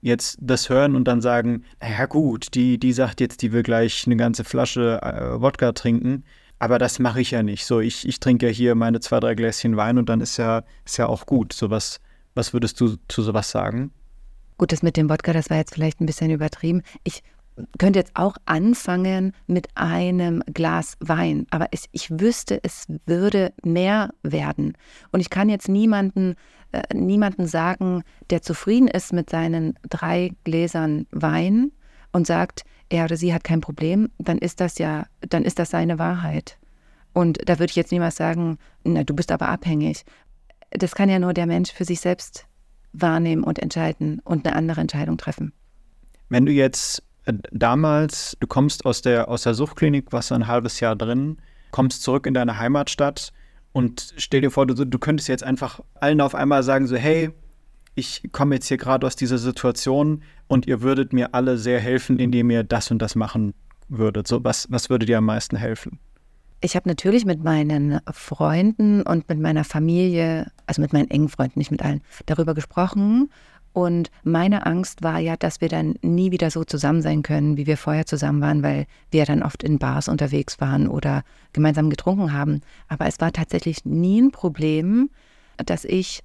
[0.00, 4.04] jetzt das hören und dann sagen, naja gut, die, die sagt jetzt, die will gleich
[4.06, 6.24] eine ganze Flasche äh, Wodka trinken.
[6.58, 7.64] Aber das mache ich ja nicht.
[7.64, 10.62] So, ich, ich trinke ja hier meine zwei, drei Gläschen Wein und dann ist ja,
[10.84, 11.52] ist ja auch gut.
[11.52, 12.00] So was,
[12.34, 13.92] was würdest du zu sowas sagen?
[14.56, 16.82] Gut, das mit dem Wodka, das war jetzt vielleicht ein bisschen übertrieben.
[17.02, 17.22] Ich
[17.78, 24.10] könnte jetzt auch anfangen mit einem Glas Wein, aber es, ich wüsste, es würde mehr
[24.22, 24.76] werden.
[25.12, 26.34] Und ich kann jetzt niemanden,
[26.72, 31.72] äh, niemanden sagen, der zufrieden ist mit seinen drei Gläsern Wein
[32.12, 35.70] und sagt, er oder sie hat kein Problem, dann ist das ja, dann ist das
[35.70, 36.58] seine Wahrheit.
[37.12, 40.04] Und da würde ich jetzt niemals sagen, na, du bist aber abhängig.
[40.70, 42.46] Das kann ja nur der Mensch für sich selbst
[42.92, 45.52] wahrnehmen und entscheiden und eine andere Entscheidung treffen.
[46.28, 47.02] Wenn du jetzt
[47.52, 51.38] damals, du kommst aus der, aus der Suchtklinik, warst ein halbes Jahr drin,
[51.70, 53.32] kommst zurück in deine Heimatstadt
[53.72, 57.30] und stell dir vor, du, du könntest jetzt einfach allen auf einmal sagen, so, hey,
[57.94, 62.18] ich komme jetzt hier gerade aus dieser Situation und ihr würdet mir alle sehr helfen,
[62.18, 63.54] indem ihr das und das machen
[63.88, 64.28] würdet?
[64.28, 65.98] So, was, was würde dir am meisten helfen?
[66.60, 71.58] Ich habe natürlich mit meinen Freunden und mit meiner Familie, also mit meinen engen Freunden,
[71.58, 73.30] nicht mit allen, darüber gesprochen.
[73.74, 77.66] Und meine Angst war ja, dass wir dann nie wieder so zusammen sein können, wie
[77.66, 82.32] wir vorher zusammen waren, weil wir dann oft in Bars unterwegs waren oder gemeinsam getrunken
[82.32, 82.60] haben.
[82.86, 85.10] Aber es war tatsächlich nie ein Problem,
[85.66, 86.22] dass ich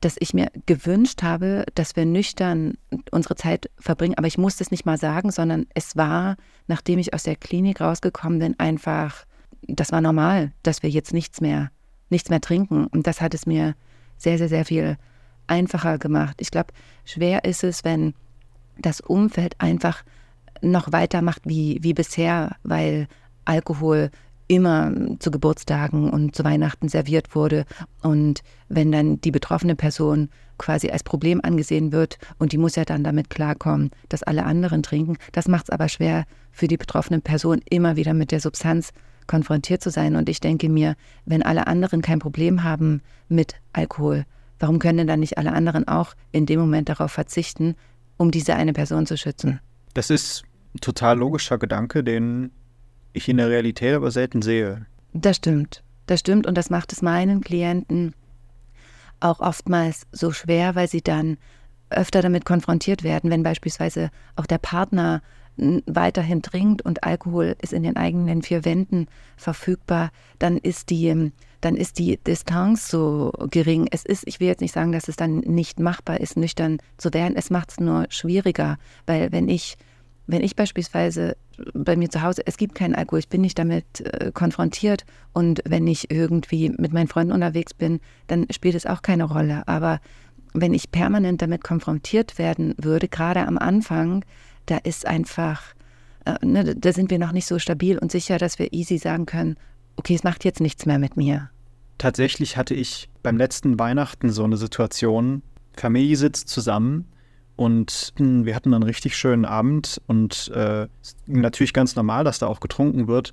[0.00, 2.74] dass ich mir gewünscht habe, dass wir nüchtern
[3.12, 4.18] unsere Zeit verbringen.
[4.18, 6.36] Aber ich musste es nicht mal sagen, sondern es war,
[6.66, 9.24] nachdem ich aus der Klinik rausgekommen bin, einfach,
[9.68, 11.70] das war normal, dass wir jetzt nichts mehr,
[12.10, 12.88] nichts mehr trinken.
[12.88, 13.76] Und das hat es mir
[14.18, 14.98] sehr, sehr, sehr viel
[15.46, 16.36] einfacher gemacht.
[16.40, 16.72] Ich glaube,
[17.04, 18.14] schwer ist es, wenn
[18.78, 20.02] das Umfeld einfach
[20.60, 23.08] noch weitermacht wie, wie bisher, weil
[23.44, 24.10] Alkohol
[24.48, 27.64] immer zu Geburtstagen und zu Weihnachten serviert wurde.
[28.02, 30.28] Und wenn dann die betroffene Person
[30.58, 34.82] quasi als Problem angesehen wird und die muss ja dann damit klarkommen, dass alle anderen
[34.82, 38.92] trinken, das macht es aber schwer für die betroffene Person immer wieder mit der Substanz
[39.26, 40.16] konfrontiert zu sein.
[40.16, 44.24] Und ich denke mir, wenn alle anderen kein Problem haben mit Alkohol,
[44.62, 47.74] warum können denn dann nicht alle anderen auch in dem Moment darauf verzichten,
[48.16, 49.58] um diese eine Person zu schützen?
[49.92, 50.44] Das ist
[50.74, 52.52] ein total logischer Gedanke, den
[53.12, 54.86] ich in der Realität aber selten sehe.
[55.12, 55.82] Das stimmt.
[56.06, 58.14] Das stimmt und das macht es meinen Klienten
[59.18, 61.38] auch oftmals so schwer, weil sie dann
[61.90, 65.22] öfter damit konfrontiert werden, wenn beispielsweise auch der Partner
[65.56, 71.76] weiterhin trinkt und Alkohol ist in den eigenen vier Wänden verfügbar, dann ist die, dann
[71.76, 73.88] ist die Distanz so gering.
[73.90, 77.14] Es ist, ich will jetzt nicht sagen, dass es dann nicht machbar ist, nüchtern zu
[77.14, 77.36] werden.
[77.36, 79.78] Es macht es nur schwieriger, weil wenn ich
[80.26, 81.36] wenn ich beispielsweise
[81.74, 85.60] bei mir zu Hause, es gibt keinen Alkohol, ich bin nicht damit äh, konfrontiert und
[85.66, 89.66] wenn ich irgendwie mit meinen Freunden unterwegs bin, dann spielt es auch keine Rolle.
[89.66, 90.00] Aber
[90.54, 94.24] wenn ich permanent damit konfrontiert werden würde, gerade am Anfang,
[94.66, 95.62] da ist einfach,
[96.24, 99.26] äh, ne, da sind wir noch nicht so stabil und sicher, dass wir easy sagen
[99.26, 99.56] können,
[99.96, 101.50] okay, es macht jetzt nichts mehr mit mir.
[102.02, 105.40] Tatsächlich hatte ich beim letzten Weihnachten so eine Situation,
[105.76, 107.06] Familie sitzt zusammen
[107.54, 110.88] und wir hatten einen richtig schönen Abend und äh,
[111.26, 113.32] natürlich ganz normal, dass da auch getrunken wird.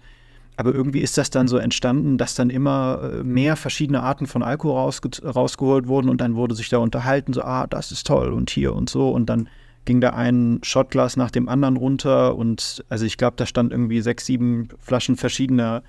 [0.55, 4.43] Aber irgendwie ist das dann so entstanden, dass dann immer äh, mehr verschiedene Arten von
[4.43, 8.31] Alkohol rausge rausgeholt wurden und dann wurde sich da unterhalten, so, ah, das ist toll
[8.31, 9.09] und hier und so.
[9.09, 9.49] Und dann
[9.85, 14.01] ging da ein Shotglas nach dem anderen runter und also ich glaube, da stand irgendwie
[14.01, 15.81] sechs, sieben Flaschen verschiedener,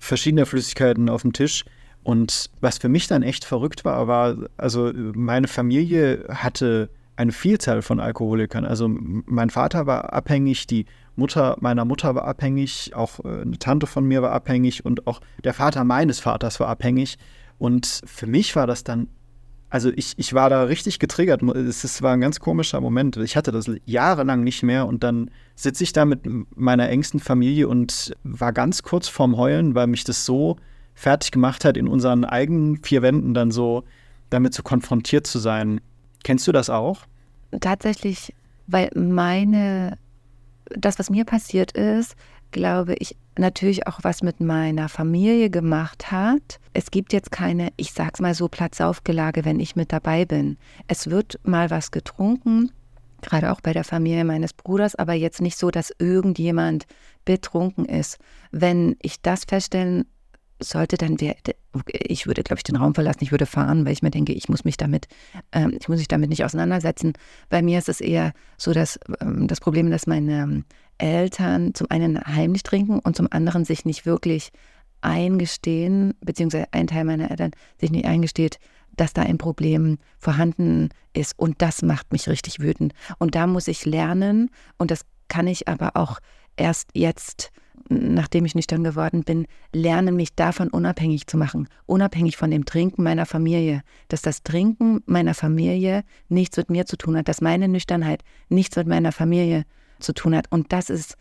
[0.00, 1.64] verschiedener Flüssigkeiten auf dem Tisch.
[2.08, 7.82] Und was für mich dann echt verrückt war, war, also meine Familie hatte eine Vielzahl
[7.82, 8.64] von Alkoholikern.
[8.64, 13.86] Also mein Vater war abhängig, die Mutter meiner Mutter war abhängig, auch äh, eine Tante
[13.86, 17.18] von mir war abhängig und auch der Vater meines Vaters war abhängig.
[17.58, 19.08] Und für mich war das dann,
[19.68, 21.42] also ich, ich war da richtig getriggert.
[21.42, 23.18] Es, es war ein ganz komischer Moment.
[23.18, 26.20] Ich hatte das jahrelang nicht mehr und dann sitze ich da mit
[26.56, 30.56] meiner engsten Familie und war ganz kurz vorm Heulen, weil mich das so
[30.98, 33.84] fertig gemacht hat, in unseren eigenen vier Wänden dann so
[34.30, 35.80] damit so konfrontiert zu sein.
[36.24, 37.02] Kennst du das auch?
[37.60, 38.34] Tatsächlich,
[38.66, 39.96] weil meine,
[40.66, 42.16] das, was mir passiert ist,
[42.50, 46.58] glaube ich, natürlich auch was mit meiner Familie gemacht hat.
[46.72, 50.58] Es gibt jetzt keine, ich sag's mal so, Platzaufgelage, wenn ich mit dabei bin.
[50.88, 52.72] Es wird mal was getrunken,
[53.22, 56.86] gerade auch bei der Familie meines Bruders, aber jetzt nicht so, dass irgendjemand
[57.24, 58.18] betrunken ist.
[58.50, 60.04] Wenn ich das feststellen
[60.60, 61.36] sollte, dann wäre,
[61.92, 64.48] ich würde, glaube ich, den Raum verlassen, ich würde fahren, weil ich mir denke, ich
[64.48, 65.06] muss mich damit,
[65.52, 67.12] ähm, ich muss mich damit nicht auseinandersetzen.
[67.48, 70.64] Bei mir ist es eher so, dass ähm, das Problem, dass meine ähm,
[70.98, 74.50] Eltern zum einen heimlich trinken und zum anderen sich nicht wirklich
[75.00, 78.58] eingestehen, beziehungsweise ein Teil meiner Eltern sich nicht eingesteht,
[78.96, 81.38] dass da ein Problem vorhanden ist.
[81.38, 82.94] Und das macht mich richtig wütend.
[83.18, 86.18] Und da muss ich lernen, und das kann ich aber auch
[86.56, 87.52] erst jetzt
[87.88, 91.68] nachdem ich nüchtern geworden bin, lernen, mich davon unabhängig zu machen.
[91.86, 93.82] Unabhängig von dem Trinken meiner Familie.
[94.08, 97.28] Dass das Trinken meiner Familie nichts mit mir zu tun hat.
[97.28, 99.64] Dass meine Nüchternheit nichts mit meiner Familie
[99.98, 100.50] zu tun hat.
[100.50, 101.16] Und das ist,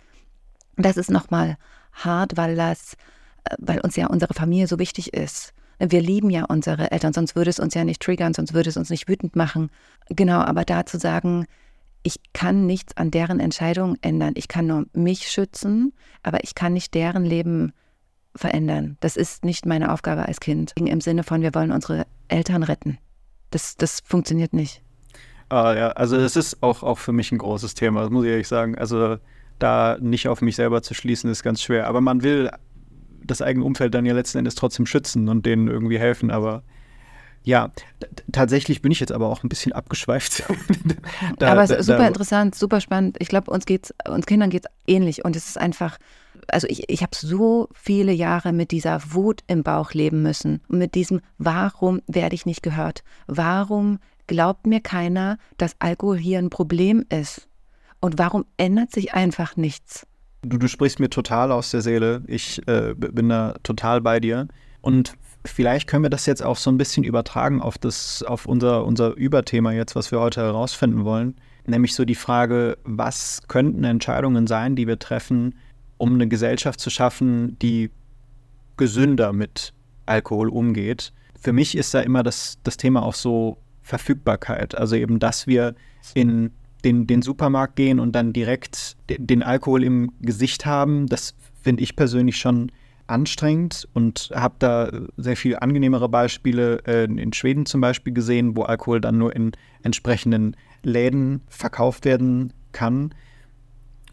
[0.75, 1.57] das ist nochmal
[1.93, 2.95] hart, weil das,
[3.57, 5.53] weil uns ja unsere Familie so wichtig ist.
[5.79, 8.77] Wir lieben ja unsere Eltern, sonst würde es uns ja nicht triggern, sonst würde es
[8.77, 9.69] uns nicht wütend machen.
[10.09, 11.45] Genau, aber da zu sagen,
[12.07, 14.33] ich kann nichts an deren Entscheidungen ändern.
[14.37, 15.91] Ich kann nur mich schützen,
[16.23, 17.73] aber ich kann nicht deren Leben
[18.33, 18.95] verändern.
[19.01, 20.71] Das ist nicht meine Aufgabe als Kind.
[20.77, 22.97] Im Sinne von, wir wollen unsere Eltern retten.
[23.49, 24.81] Das, das funktioniert nicht.
[25.49, 28.31] Ah, ja, also es ist auch, auch für mich ein großes Thema, das muss ich
[28.31, 28.77] ehrlich sagen.
[28.77, 29.17] Also
[29.59, 31.87] da nicht auf mich selber zu schließen, ist ganz schwer.
[31.87, 32.49] Aber man will
[33.21, 36.31] das eigene Umfeld dann ja letzten Endes trotzdem schützen und denen irgendwie helfen.
[36.31, 36.63] Aber
[37.47, 37.71] Ja,
[38.33, 40.43] tatsächlich bin ich jetzt aber auch ein bisschen abgeschweift.
[41.39, 43.15] da, aber es ist super da, interessant, super spannend.
[43.21, 45.97] Ich glaube, uns geht's, uns Kindern geht es ähnlich und es ist einfach,
[46.49, 50.77] also ich, ich habe so viele Jahre mit dieser Wut im Bauch leben müssen und
[50.77, 53.05] mit diesem, warum werde ich nicht gehört?
[53.27, 57.47] Warum glaubt mir keiner, dass Alkohol hier ein Problem ist?
[58.01, 60.05] Und warum ändert sich einfach nichts?
[60.41, 62.23] Du, du sprichst mir total aus der Seele.
[62.27, 64.49] Ich äh, bin da total bei dir.
[64.81, 65.13] Und
[65.47, 69.15] vielleicht können wir das jetzt auch so ein bisschen übertragen auf, das, auf unser, unser
[69.15, 71.35] Überthema jetzt, was wir heute herausfinden wollen.
[71.65, 75.55] Nämlich so die Frage, was könnten Entscheidungen sein, die wir treffen,
[75.97, 77.91] um eine Gesellschaft zu schaffen, die
[78.77, 79.73] gesünder mit
[80.05, 81.11] Alkohol umgeht.
[81.39, 84.75] Für mich ist da immer das, das Thema auch so Verfügbarkeit.
[84.75, 85.75] Also eben, dass wir
[86.13, 86.51] in
[86.83, 91.07] den, den Supermarkt gehen und dann direkt den, den Alkohol im Gesicht haben.
[91.07, 92.71] Das finde ich persönlich schon
[93.07, 98.63] anstrengend und habe da sehr viel angenehmere Beispiele äh, in Schweden zum Beispiel gesehen, wo
[98.63, 103.13] Alkohol dann nur in entsprechenden Läden verkauft werden kann.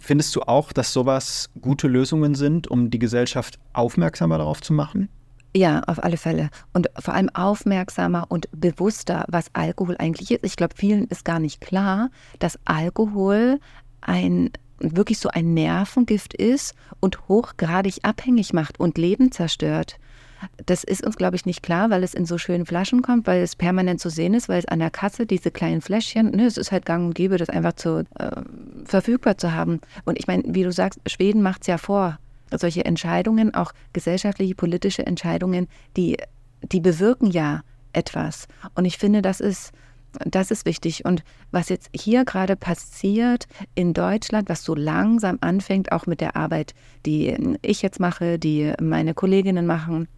[0.00, 5.09] Findest du auch, dass sowas gute Lösungen sind, um die Gesellschaft aufmerksamer darauf zu machen?
[5.57, 6.50] Ja, auf alle Fälle.
[6.72, 10.44] Und vor allem aufmerksamer und bewusster, was Alkohol eigentlich ist.
[10.44, 13.61] Ich glaube, vielen ist gar nicht klar, dass Alkohol
[14.00, 19.98] ein wirklich so ein Nervengift ist und hochgradig abhängig macht und Leben zerstört.
[20.66, 23.42] Das ist uns, glaube ich, nicht klar, weil es in so schönen Flaschen kommt, weil
[23.42, 26.58] es permanent zu sehen ist, weil es an der Kasse diese kleinen Fläschchen, ne, es
[26.58, 28.42] ist halt gang und gäbe, das einfach zu, äh,
[28.84, 29.80] verfügbar zu haben.
[30.04, 32.18] Und ich meine, wie du sagst, Schweden macht es ja vor.
[32.52, 36.18] Solche Entscheidungen, auch gesellschaftliche, politische Entscheidungen, die,
[36.62, 38.46] die bewirken ja etwas.
[38.74, 39.72] Und ich finde, das ist
[40.24, 41.05] das ist wichtig.
[41.05, 46.37] Und was jetzt hier gerade passiert in Deutschland, was so langsam anfängt, auch mit der
[46.37, 46.74] Arbeit,
[47.07, 50.09] die ich jetzt mache, die meine Kolleginnen machen,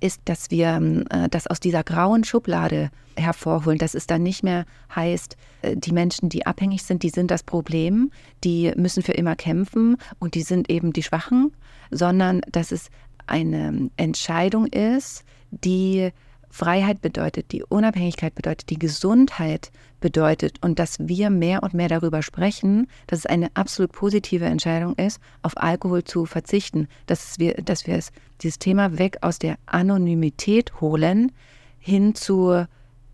[0.00, 4.66] ist, dass wir äh, das aus dieser grauen Schublade hervorholen, dass es dann nicht mehr
[4.94, 8.10] heißt, äh, die Menschen, die abhängig sind, die sind das Problem,
[8.44, 11.52] die müssen für immer kämpfen und die sind eben die Schwachen,
[11.90, 12.88] sondern dass es
[13.26, 16.10] eine Entscheidung ist, die
[16.56, 22.22] Freiheit bedeutet, die Unabhängigkeit bedeutet, die Gesundheit bedeutet und dass wir mehr und mehr darüber
[22.22, 27.86] sprechen, dass es eine absolut positive Entscheidung ist, auf Alkohol zu verzichten, dass wir, dass
[27.86, 31.30] wir es, dieses Thema weg aus der Anonymität holen,
[31.78, 32.66] hin zu,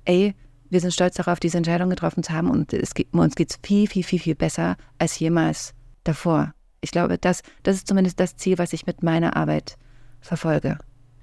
[0.05, 0.35] ey,
[0.70, 3.88] wir sind stolz darauf, diese Entscheidung getroffen zu haben und es uns geht es viel,
[3.88, 5.74] viel, viel, viel besser als jemals
[6.05, 6.55] davor.
[6.81, 9.76] Ich glaube, das, das ist zumindest das Ziel, was ich mit meiner Arbeit
[10.20, 10.78] verfolge.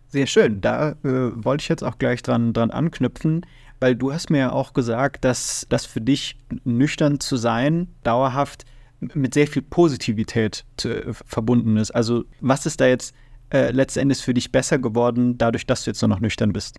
[0.10, 0.60] Sehr schön.
[0.60, 3.46] Da äh, wollte ich jetzt auch gleich dran, dran anknüpfen,
[3.80, 8.66] weil du hast mir ja auch gesagt, dass das für dich nüchtern zu sein, dauerhaft
[9.00, 11.92] mit sehr viel Positivität äh, verbunden ist.
[11.92, 13.14] Also was ist da jetzt
[13.52, 16.78] äh, letztendlich für dich besser geworden, dadurch, dass du jetzt nur noch nüchtern bist?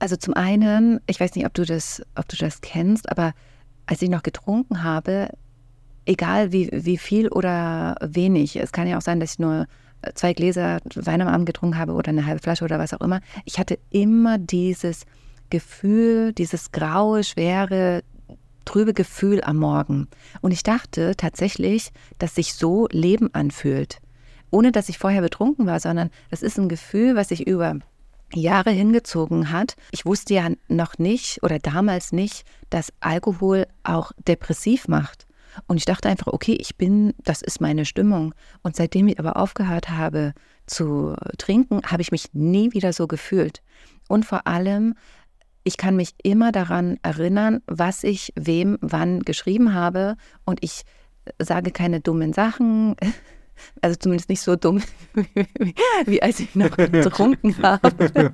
[0.00, 3.32] Also zum einen, ich weiß nicht, ob du das, ob du das kennst, aber
[3.86, 5.28] als ich noch getrunken habe,
[6.04, 9.66] egal wie, wie viel oder wenig, es kann ja auch sein, dass ich nur
[10.14, 13.20] zwei Gläser Wein am Abend getrunken habe oder eine halbe Flasche oder was auch immer,
[13.44, 15.04] ich hatte immer dieses
[15.50, 18.02] Gefühl, dieses graue, schwere,
[18.64, 20.08] trübe Gefühl am Morgen.
[20.40, 23.98] Und ich dachte tatsächlich, dass sich so Leben anfühlt.
[24.50, 27.78] Ohne dass ich vorher betrunken war, sondern das ist ein Gefühl, was sich über
[28.34, 29.76] Jahre hingezogen hat.
[29.90, 35.26] Ich wusste ja noch nicht oder damals nicht, dass Alkohol auch depressiv macht.
[35.66, 38.34] Und ich dachte einfach, okay, ich bin, das ist meine Stimmung.
[38.62, 40.34] Und seitdem ich aber aufgehört habe
[40.66, 43.62] zu trinken, habe ich mich nie wieder so gefühlt.
[44.08, 44.94] Und vor allem,
[45.64, 50.16] ich kann mich immer daran erinnern, was ich wem wann geschrieben habe.
[50.44, 50.82] Und ich
[51.38, 52.96] sage keine dummen Sachen.
[53.80, 54.82] Also zumindest nicht so dumm,
[56.06, 58.32] wie als ich noch getrunken habe.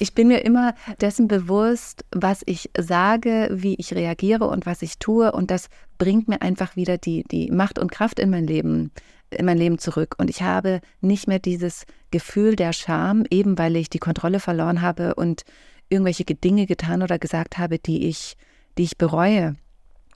[0.00, 4.98] Ich bin mir immer dessen bewusst, was ich sage, wie ich reagiere und was ich
[4.98, 5.30] tue.
[5.30, 5.68] Und das
[5.98, 8.92] bringt mir einfach wieder die, die Macht und Kraft in mein Leben
[9.30, 10.14] in mein Leben zurück.
[10.18, 14.82] Und ich habe nicht mehr dieses Gefühl der Scham, eben weil ich die Kontrolle verloren
[14.82, 15.42] habe und
[15.88, 18.36] irgendwelche Dinge getan oder gesagt habe, die ich,
[18.76, 19.56] die ich bereue.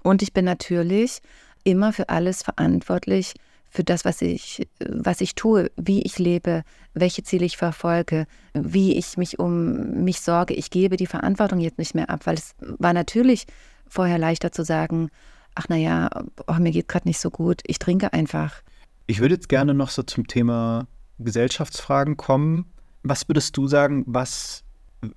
[0.02, 1.20] Und ich bin natürlich
[1.64, 3.34] immer für alles verantwortlich,
[3.68, 6.62] für das, was ich, was ich tue, wie ich lebe,
[6.92, 10.52] welche Ziele ich verfolge, wie ich mich um mich sorge.
[10.52, 13.46] Ich gebe die Verantwortung jetzt nicht mehr ab, weil es war natürlich
[13.88, 15.10] vorher leichter zu sagen,
[15.54, 16.10] ach naja,
[16.46, 18.62] oh, mir geht gerade nicht so gut, ich trinke einfach.
[19.06, 20.86] Ich würde jetzt gerne noch so zum Thema
[21.18, 22.66] Gesellschaftsfragen kommen.
[23.02, 24.64] Was würdest du sagen, was,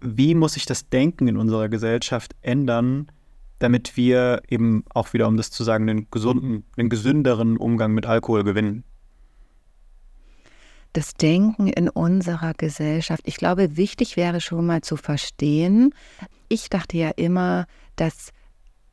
[0.02, 3.12] wie muss sich das Denken in unserer Gesellschaft ändern,
[3.60, 8.06] damit wir eben auch wieder, um das zu sagen, einen gesunden, einen gesünderen Umgang mit
[8.06, 8.84] Alkohol gewinnen?
[10.96, 13.22] das Denken in unserer Gesellschaft.
[13.26, 15.94] Ich glaube, wichtig wäre schon mal zu verstehen,
[16.48, 17.66] ich dachte ja immer,
[17.96, 18.32] dass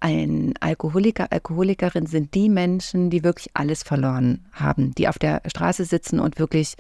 [0.03, 5.85] ein Alkoholiker, Alkoholikerin sind die Menschen, die wirklich alles verloren haben, die auf der Straße
[5.85, 6.75] sitzen und wirklich,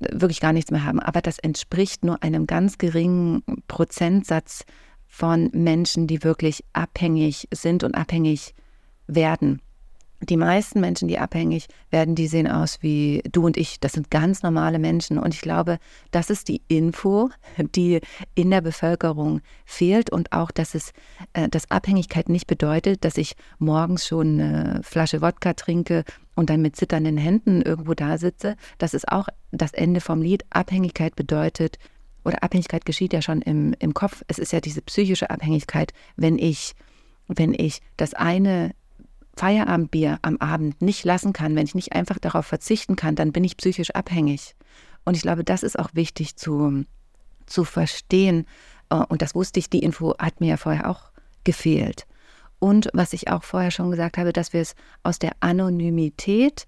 [0.00, 1.00] wirklich gar nichts mehr haben.
[1.00, 4.64] Aber das entspricht nur einem ganz geringen Prozentsatz
[5.06, 8.54] von Menschen, die wirklich abhängig sind und abhängig
[9.06, 9.62] werden
[10.20, 13.80] die meisten Menschen, die abhängig werden, die sehen aus wie du und ich.
[13.80, 15.18] Das sind ganz normale Menschen.
[15.18, 15.78] Und ich glaube,
[16.10, 18.00] das ist die Info, die
[18.34, 20.10] in der Bevölkerung fehlt.
[20.10, 20.92] Und auch, dass es,
[21.34, 26.04] äh, dass Abhängigkeit nicht bedeutet, dass ich morgens schon eine Flasche Wodka trinke
[26.34, 28.56] und dann mit zitternden Händen irgendwo da sitze.
[28.78, 30.44] Das ist auch das Ende vom Lied.
[30.50, 31.78] Abhängigkeit bedeutet,
[32.24, 34.22] oder Abhängigkeit geschieht ja schon im, im Kopf.
[34.26, 36.74] Es ist ja diese psychische Abhängigkeit, wenn ich,
[37.28, 38.72] wenn ich das eine
[39.36, 43.44] Feierabendbier am Abend nicht lassen kann, wenn ich nicht einfach darauf verzichten kann, dann bin
[43.44, 44.56] ich psychisch abhängig.
[45.04, 46.84] Und ich glaube, das ist auch wichtig zu,
[47.44, 48.46] zu verstehen.
[48.90, 51.10] Äh, und das wusste ich, die Info hat mir ja vorher auch
[51.44, 52.06] gefehlt.
[52.58, 56.66] Und was ich auch vorher schon gesagt habe, dass wir es aus der Anonymität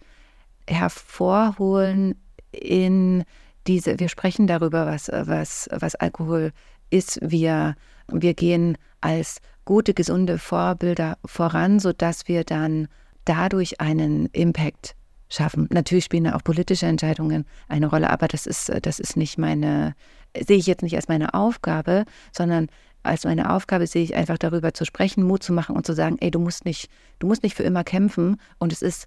[0.68, 2.14] hervorholen
[2.52, 3.24] in
[3.66, 6.52] diese, wir sprechen darüber, was, was, was Alkohol
[6.90, 7.18] ist.
[7.22, 7.74] Wir,
[8.08, 12.88] wir gehen als gute, gesunde Vorbilder voran, sodass wir dann
[13.26, 14.94] dadurch einen Impact
[15.28, 15.68] schaffen.
[15.70, 19.94] Natürlich spielen auch politische Entscheidungen eine Rolle, aber das ist, das ist nicht meine,
[20.34, 22.68] sehe ich jetzt nicht als meine Aufgabe, sondern
[23.02, 26.16] als meine Aufgabe sehe ich einfach darüber zu sprechen, Mut zu machen und zu sagen,
[26.18, 26.88] ey, du musst nicht,
[27.18, 29.06] du musst nicht für immer kämpfen und es ist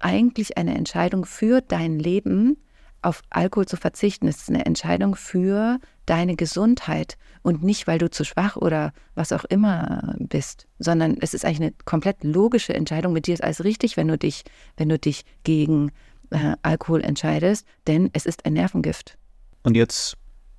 [0.00, 2.58] eigentlich eine Entscheidung für dein Leben,
[3.00, 4.28] auf Alkohol zu verzichten.
[4.28, 5.78] Es ist eine Entscheidung für
[6.08, 11.34] deine Gesundheit und nicht, weil du zu schwach oder was auch immer bist, sondern es
[11.34, 13.12] ist eigentlich eine komplett logische Entscheidung.
[13.12, 14.44] Mit dir ist alles richtig, wenn du dich,
[14.76, 15.92] wenn du dich gegen
[16.30, 19.18] äh, Alkohol entscheidest, denn es ist ein Nervengift.
[19.64, 20.16] Und jetzt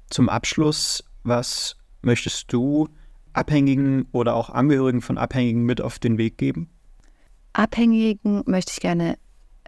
[0.09, 2.87] zum Abschluss, was möchtest du
[3.33, 6.69] Abhängigen oder auch Angehörigen von Abhängigen mit auf den Weg geben?
[7.53, 9.17] Abhängigen möchte ich gerne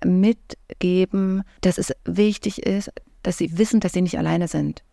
[0.04, 2.92] mitgeben, dass es wichtig ist,
[3.24, 4.84] dass sie wissen, dass sie nicht alleine sind.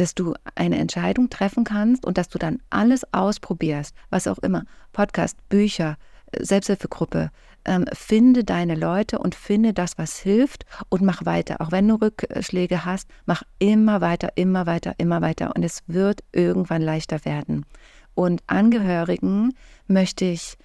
[0.00, 4.64] Dass du eine Entscheidung treffen kannst und dass du dann alles ausprobierst, was auch immer.
[4.94, 5.98] Podcast, Bücher,
[6.38, 7.30] Selbsthilfegruppe.
[7.66, 11.60] Ähm, finde deine Leute und finde das, was hilft und mach weiter.
[11.60, 15.54] Auch wenn du Rückschläge hast, mach immer weiter, immer weiter, immer weiter.
[15.54, 17.66] Und es wird irgendwann leichter werden.
[18.14, 19.52] Und Angehörigen
[19.86, 20.56] möchte ich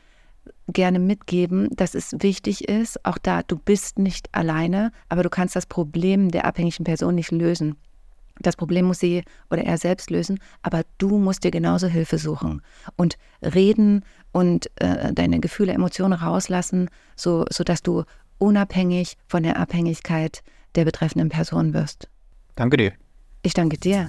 [0.70, 5.58] gerne mitgeben, dass es wichtig ist, auch da, du bist nicht alleine, aber du kannst
[5.58, 7.76] das Problem der abhängigen Person nicht lösen.
[8.40, 12.62] Das Problem muss sie oder er selbst lösen, aber du musst dir genauso Hilfe suchen
[12.96, 18.04] und reden und äh, deine Gefühle, Emotionen rauslassen, so, sodass du
[18.38, 20.44] unabhängig von der Abhängigkeit
[20.76, 22.10] der betreffenden Person wirst.
[22.56, 22.94] Danke dir.
[23.42, 24.08] Ich danke dir.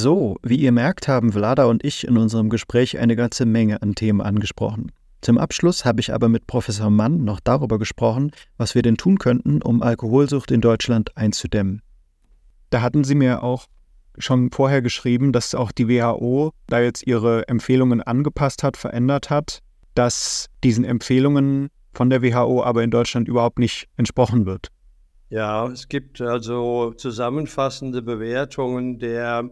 [0.00, 3.96] So, wie ihr merkt, haben Vlada und ich in unserem Gespräch eine ganze Menge an
[3.96, 4.92] Themen angesprochen.
[5.22, 9.18] Zum Abschluss habe ich aber mit Professor Mann noch darüber gesprochen, was wir denn tun
[9.18, 11.82] könnten, um Alkoholsucht in Deutschland einzudämmen.
[12.70, 13.66] Da hatten Sie mir auch
[14.18, 19.58] schon vorher geschrieben, dass auch die WHO da jetzt ihre Empfehlungen angepasst hat, verändert hat,
[19.96, 24.68] dass diesen Empfehlungen von der WHO aber in Deutschland überhaupt nicht entsprochen wird.
[25.28, 29.50] Ja, es gibt also zusammenfassende Bewertungen der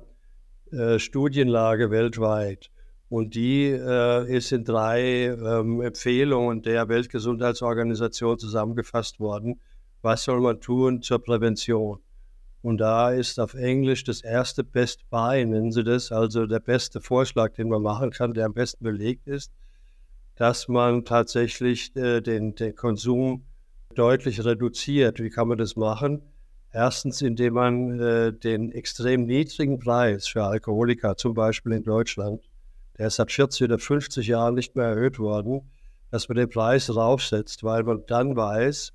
[0.73, 2.71] äh, Studienlage weltweit.
[3.09, 9.61] Und die äh, ist in drei ähm, Empfehlungen der Weltgesundheitsorganisation zusammengefasst worden.
[10.03, 12.01] Was soll man tun zur Prävention?
[12.63, 17.01] Und da ist auf Englisch das erste Best Buy, nennen sie das, also der beste
[17.01, 19.53] Vorschlag, den man machen kann, der am besten belegt ist,
[20.35, 23.45] dass man tatsächlich äh, den, den Konsum
[23.95, 25.21] deutlich reduziert.
[25.21, 26.23] Wie kann man das machen?
[26.77, 32.43] Erstens, indem man äh, den extrem niedrigen Preis für Alkoholiker, zum Beispiel in Deutschland,
[32.99, 35.71] der ist seit 40 oder 50 Jahren nicht mehr erhöht worden,
[36.11, 38.93] dass man den Preis raufsetzt, weil man dann weiß,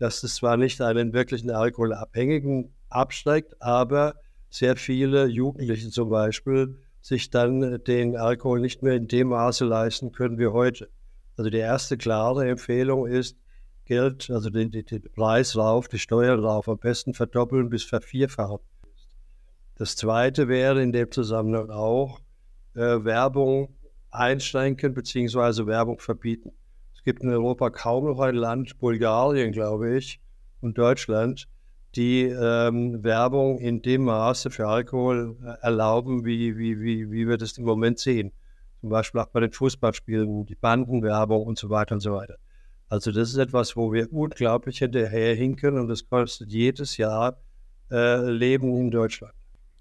[0.00, 4.16] dass es zwar nicht einen wirklichen Alkoholabhängigen absteigt, aber
[4.48, 10.10] sehr viele Jugendliche zum Beispiel sich dann den Alkohol nicht mehr in dem Maße leisten
[10.10, 10.88] können wie heute.
[11.36, 13.36] Also die erste klare Empfehlung ist,
[13.90, 18.58] Geld, also den, den, den Preis rauf, die Steuern rauf, am besten verdoppeln bis vervierfachen.
[19.74, 22.20] Das zweite wäre in dem Zusammenhang auch
[22.76, 23.74] äh, Werbung
[24.12, 25.66] einschränken bzw.
[25.66, 26.52] Werbung verbieten.
[26.94, 30.20] Es gibt in Europa kaum noch ein Land, Bulgarien glaube ich,
[30.60, 31.48] und Deutschland,
[31.96, 37.38] die ähm, Werbung in dem Maße für Alkohol äh, erlauben, wie, wie, wie, wie wir
[37.38, 38.30] das im Moment sehen.
[38.82, 42.36] Zum Beispiel auch bei den Fußballspielen, die Bandenwerbung und so weiter und so weiter.
[42.90, 47.38] Also das ist etwas, wo wir unglaublich hinterherhinken und das kostet jedes Jahr
[47.90, 49.32] äh, Leben in Deutschland.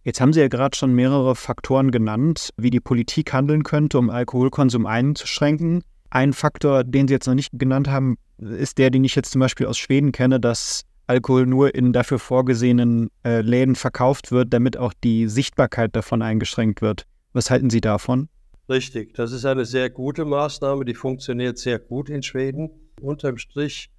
[0.04, 4.12] Jetzt haben Sie ja gerade schon mehrere Faktoren genannt, wie die Politik handeln könnte, um
[4.12, 5.84] Alkoholkonsum einzuschränken.
[6.12, 9.40] Ein Faktor, den Sie jetzt noch nicht genannt haben, ist der, den ich jetzt zum
[9.40, 14.78] Beispiel aus Schweden kenne, dass Alkohol nur in dafür vorgesehenen äh, Läden verkauft wird, damit
[14.78, 17.06] auch die Sichtbarkeit davon eingeschränkt wird.
[17.34, 18.30] Was halten Sie davon?
[18.70, 22.70] Richtig, das ist eine sehr gute Maßnahme, die funktioniert sehr gut in Schweden.
[23.02, 23.90] Unterm Strich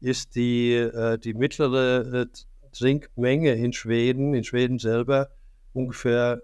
[0.00, 2.26] ist die, äh, die mittlere äh,
[2.72, 5.30] Trinkmenge in Schweden, in Schweden selber,
[5.72, 6.42] ungefähr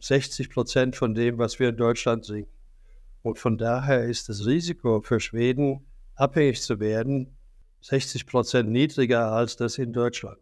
[0.00, 2.52] 60 Prozent von dem, was wir in Deutschland trinken.
[3.22, 7.36] Und von daher ist das Risiko für Schweden, abhängig zu werden,
[7.82, 10.38] 60 Prozent niedriger als das in Deutschland.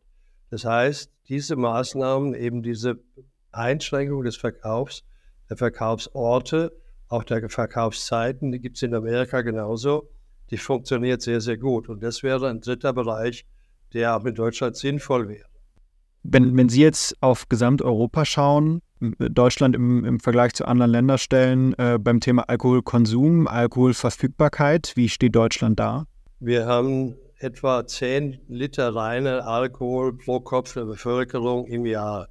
[0.50, 2.98] Das heißt, diese Maßnahmen, eben diese
[3.52, 5.04] Einschränkung des Verkaufs,
[5.48, 6.72] der Verkaufsorte,
[7.08, 10.08] auch der Verkaufszeiten, die gibt es in Amerika genauso,
[10.50, 11.88] die funktioniert sehr, sehr gut.
[11.88, 13.46] Und das wäre ein dritter Bereich,
[13.92, 15.46] der auch in Deutschland sinnvoll wäre.
[16.22, 21.74] Wenn, wenn Sie jetzt auf Gesamteuropa schauen, Deutschland im, im Vergleich zu anderen Ländern stellen,
[21.78, 26.04] äh, beim Thema Alkoholkonsum, Alkoholverfügbarkeit, wie steht Deutschland da?
[26.38, 32.28] Wir haben etwa 10 Liter reiner Alkohol pro Kopf der Bevölkerung im Jahr.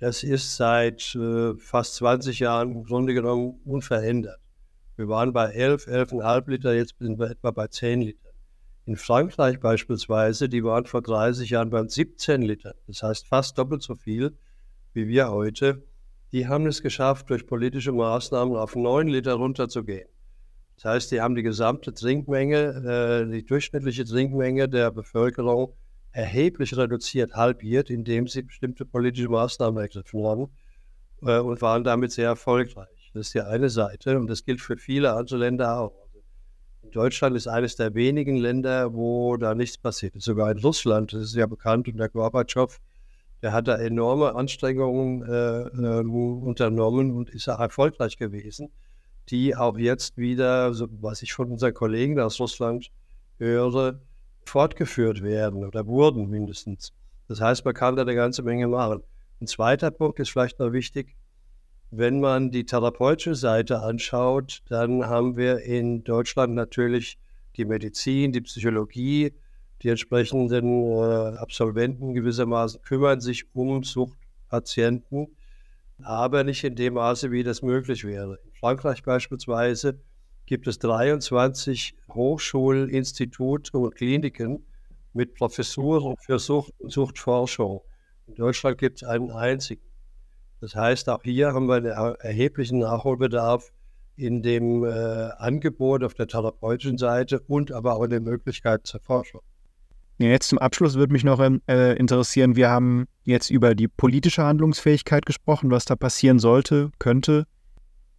[0.00, 4.41] Das ist seit äh, fast 20 Jahren im Grunde genommen unverändert.
[5.02, 8.28] Wir waren bei 11, 11,5 Liter, jetzt sind wir etwa bei 10 Liter.
[8.86, 13.82] In Frankreich beispielsweise, die waren vor 30 Jahren beim 17 Liter, das heißt fast doppelt
[13.82, 14.38] so viel
[14.92, 15.82] wie wir heute.
[16.30, 20.08] Die haben es geschafft, durch politische Maßnahmen auf 9 Liter runterzugehen.
[20.76, 25.74] Das heißt, die haben die gesamte Trinkmenge, äh, die durchschnittliche Trinkmenge der Bevölkerung
[26.12, 30.46] erheblich reduziert, halbiert, indem sie bestimmte politische Maßnahmen ergriffen haben
[31.22, 33.01] äh, und waren damit sehr erfolgreich.
[33.14, 35.92] Das ist die eine Seite und das gilt für viele andere Länder auch.
[36.90, 40.24] Deutschland ist eines der wenigen Länder, wo da nichts passiert ist.
[40.24, 42.78] Sogar in Russland, das ist ja bekannt, und der Gorbatschow,
[43.40, 48.70] der hat da enorme Anstrengungen äh, äh, unternommen und ist auch erfolgreich gewesen,
[49.30, 52.90] die auch jetzt wieder, so, was ich von unseren Kollegen aus Russland
[53.38, 54.00] höre,
[54.44, 56.92] fortgeführt werden oder wurden mindestens.
[57.28, 59.02] Das heißt, man kann da eine ganze Menge machen.
[59.40, 61.16] Ein zweiter Punkt ist vielleicht noch wichtig.
[61.94, 67.18] Wenn man die therapeutische Seite anschaut, dann haben wir in Deutschland natürlich
[67.56, 69.34] die Medizin, die Psychologie,
[69.82, 75.36] die entsprechenden äh, Absolventen gewissermaßen kümmern sich um Suchtpatienten,
[76.02, 78.38] aber nicht in dem Maße, wie das möglich wäre.
[78.42, 80.00] In Frankreich beispielsweise
[80.46, 84.64] gibt es 23 Hochschulinstitute und Kliniken
[85.12, 87.82] mit Professuren für Sucht und Suchtforschung.
[88.28, 89.91] In Deutschland gibt es einen einzigen.
[90.62, 93.72] Das heißt, auch hier haben wir einen erheblichen Nachholbedarf
[94.14, 94.88] in dem äh,
[95.38, 99.40] Angebot auf der therapeutischen Seite und aber auch in den Möglichkeiten zur Forschung.
[100.18, 105.26] Jetzt zum Abschluss würde mich noch äh, interessieren, wir haben jetzt über die politische Handlungsfähigkeit
[105.26, 107.48] gesprochen, was da passieren sollte, könnte.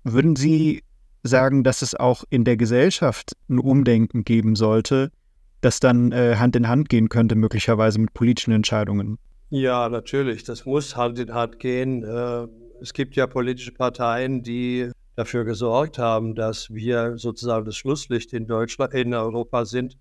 [0.04, 0.84] Würden Sie
[1.24, 5.14] sagen, dass es auch in der Gesellschaft ein Umdenken geben sollte,
[5.62, 9.18] das dann äh, Hand in Hand gehen könnte, möglicherweise mit politischen Entscheidungen?
[9.56, 10.44] Ja, natürlich.
[10.44, 12.04] Das muss Hand in Hand gehen.
[12.04, 12.48] Äh,
[12.82, 18.48] es gibt ja politische Parteien, die dafür gesorgt haben, dass wir sozusagen das Schlusslicht in
[18.48, 19.96] Deutschland, in Europa sind,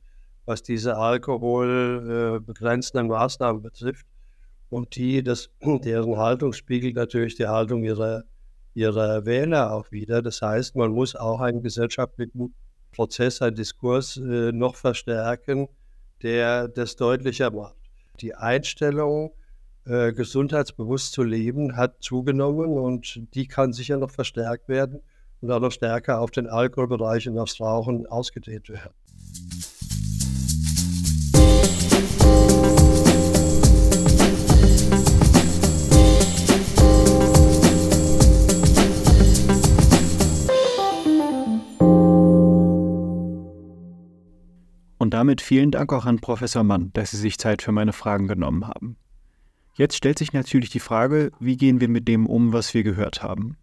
[0.47, 4.07] was diese alkoholbegrenzenden Maßnahmen betrifft.
[4.71, 8.25] Und die, das, deren Haltung spiegelt natürlich die Haltung ihrer,
[8.73, 10.23] ihrer Wähler auch wieder.
[10.23, 12.55] Das heißt, man muss auch einen gesellschaftlichen
[12.91, 15.69] Prozess, einen Diskurs äh, noch verstärken,
[16.23, 17.77] der das deutlicher macht.
[18.23, 19.35] Die Einstellung,
[19.85, 25.01] äh, gesundheitsbewusst zu leben, hat zugenommen und die kann sicher noch verstärkt werden
[25.41, 28.93] und auch noch stärker auf den Alkoholbereich und aufs Rauchen ausgedehnt werden.
[44.99, 48.28] Und damit vielen Dank auch an Professor Mann, dass Sie sich Zeit für meine Fragen
[48.28, 48.97] genommen haben.
[49.75, 53.23] Jetzt stellt sich natürlich die Frage, wie gehen wir mit dem um, was wir gehört
[53.23, 53.57] haben?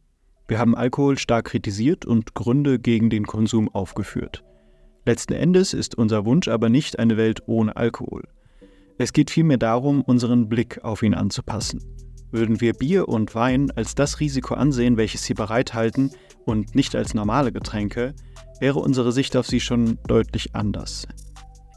[0.48, 4.44] Wir haben Alkohol stark kritisiert und Gründe gegen den Konsum aufgeführt.
[5.06, 8.28] Letzten Endes ist unser Wunsch aber nicht eine Welt ohne Alkohol.
[8.98, 11.84] Es geht vielmehr darum, unseren Blick auf ihn anzupassen.
[12.32, 16.12] Würden wir Bier und Wein als das Risiko ansehen, welches sie bereithalten,
[16.46, 18.16] und nicht als normale Getränke,
[18.60, 21.08] wäre unsere Sicht auf sie schon deutlich anders.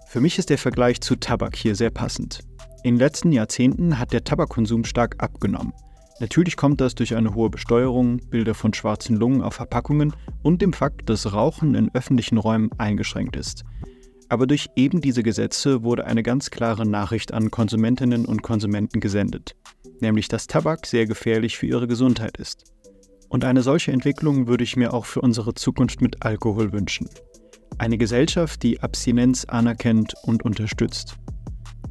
[0.09, 2.41] Für mich ist der Vergleich zu Tabak hier sehr passend.
[2.85, 5.73] In den letzten Jahrzehnten hat der Tabakkonsum stark abgenommen.
[6.19, 10.13] Natürlich kommt das durch eine hohe Besteuerung, Bilder von schwarzen Lungen auf Verpackungen
[10.43, 13.63] und dem Fakt, dass Rauchen in öffentlichen Räumen eingeschränkt ist.
[14.29, 19.55] Aber durch eben diese Gesetze wurde eine ganz klare Nachricht an Konsumentinnen und Konsumenten gesendet,
[20.01, 22.73] nämlich dass Tabak sehr gefährlich für ihre Gesundheit ist.
[23.29, 27.09] Und eine solche Entwicklung würde ich mir auch für unsere Zukunft mit Alkohol wünschen.
[27.79, 31.17] Eine Gesellschaft, die Abstinenz anerkennt und unterstützt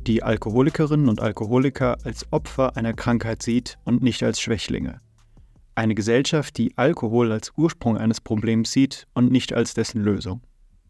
[0.07, 5.01] die Alkoholikerinnen und Alkoholiker als Opfer einer Krankheit sieht und nicht als Schwächlinge.
[5.75, 10.41] Eine Gesellschaft, die Alkohol als Ursprung eines Problems sieht und nicht als dessen Lösung.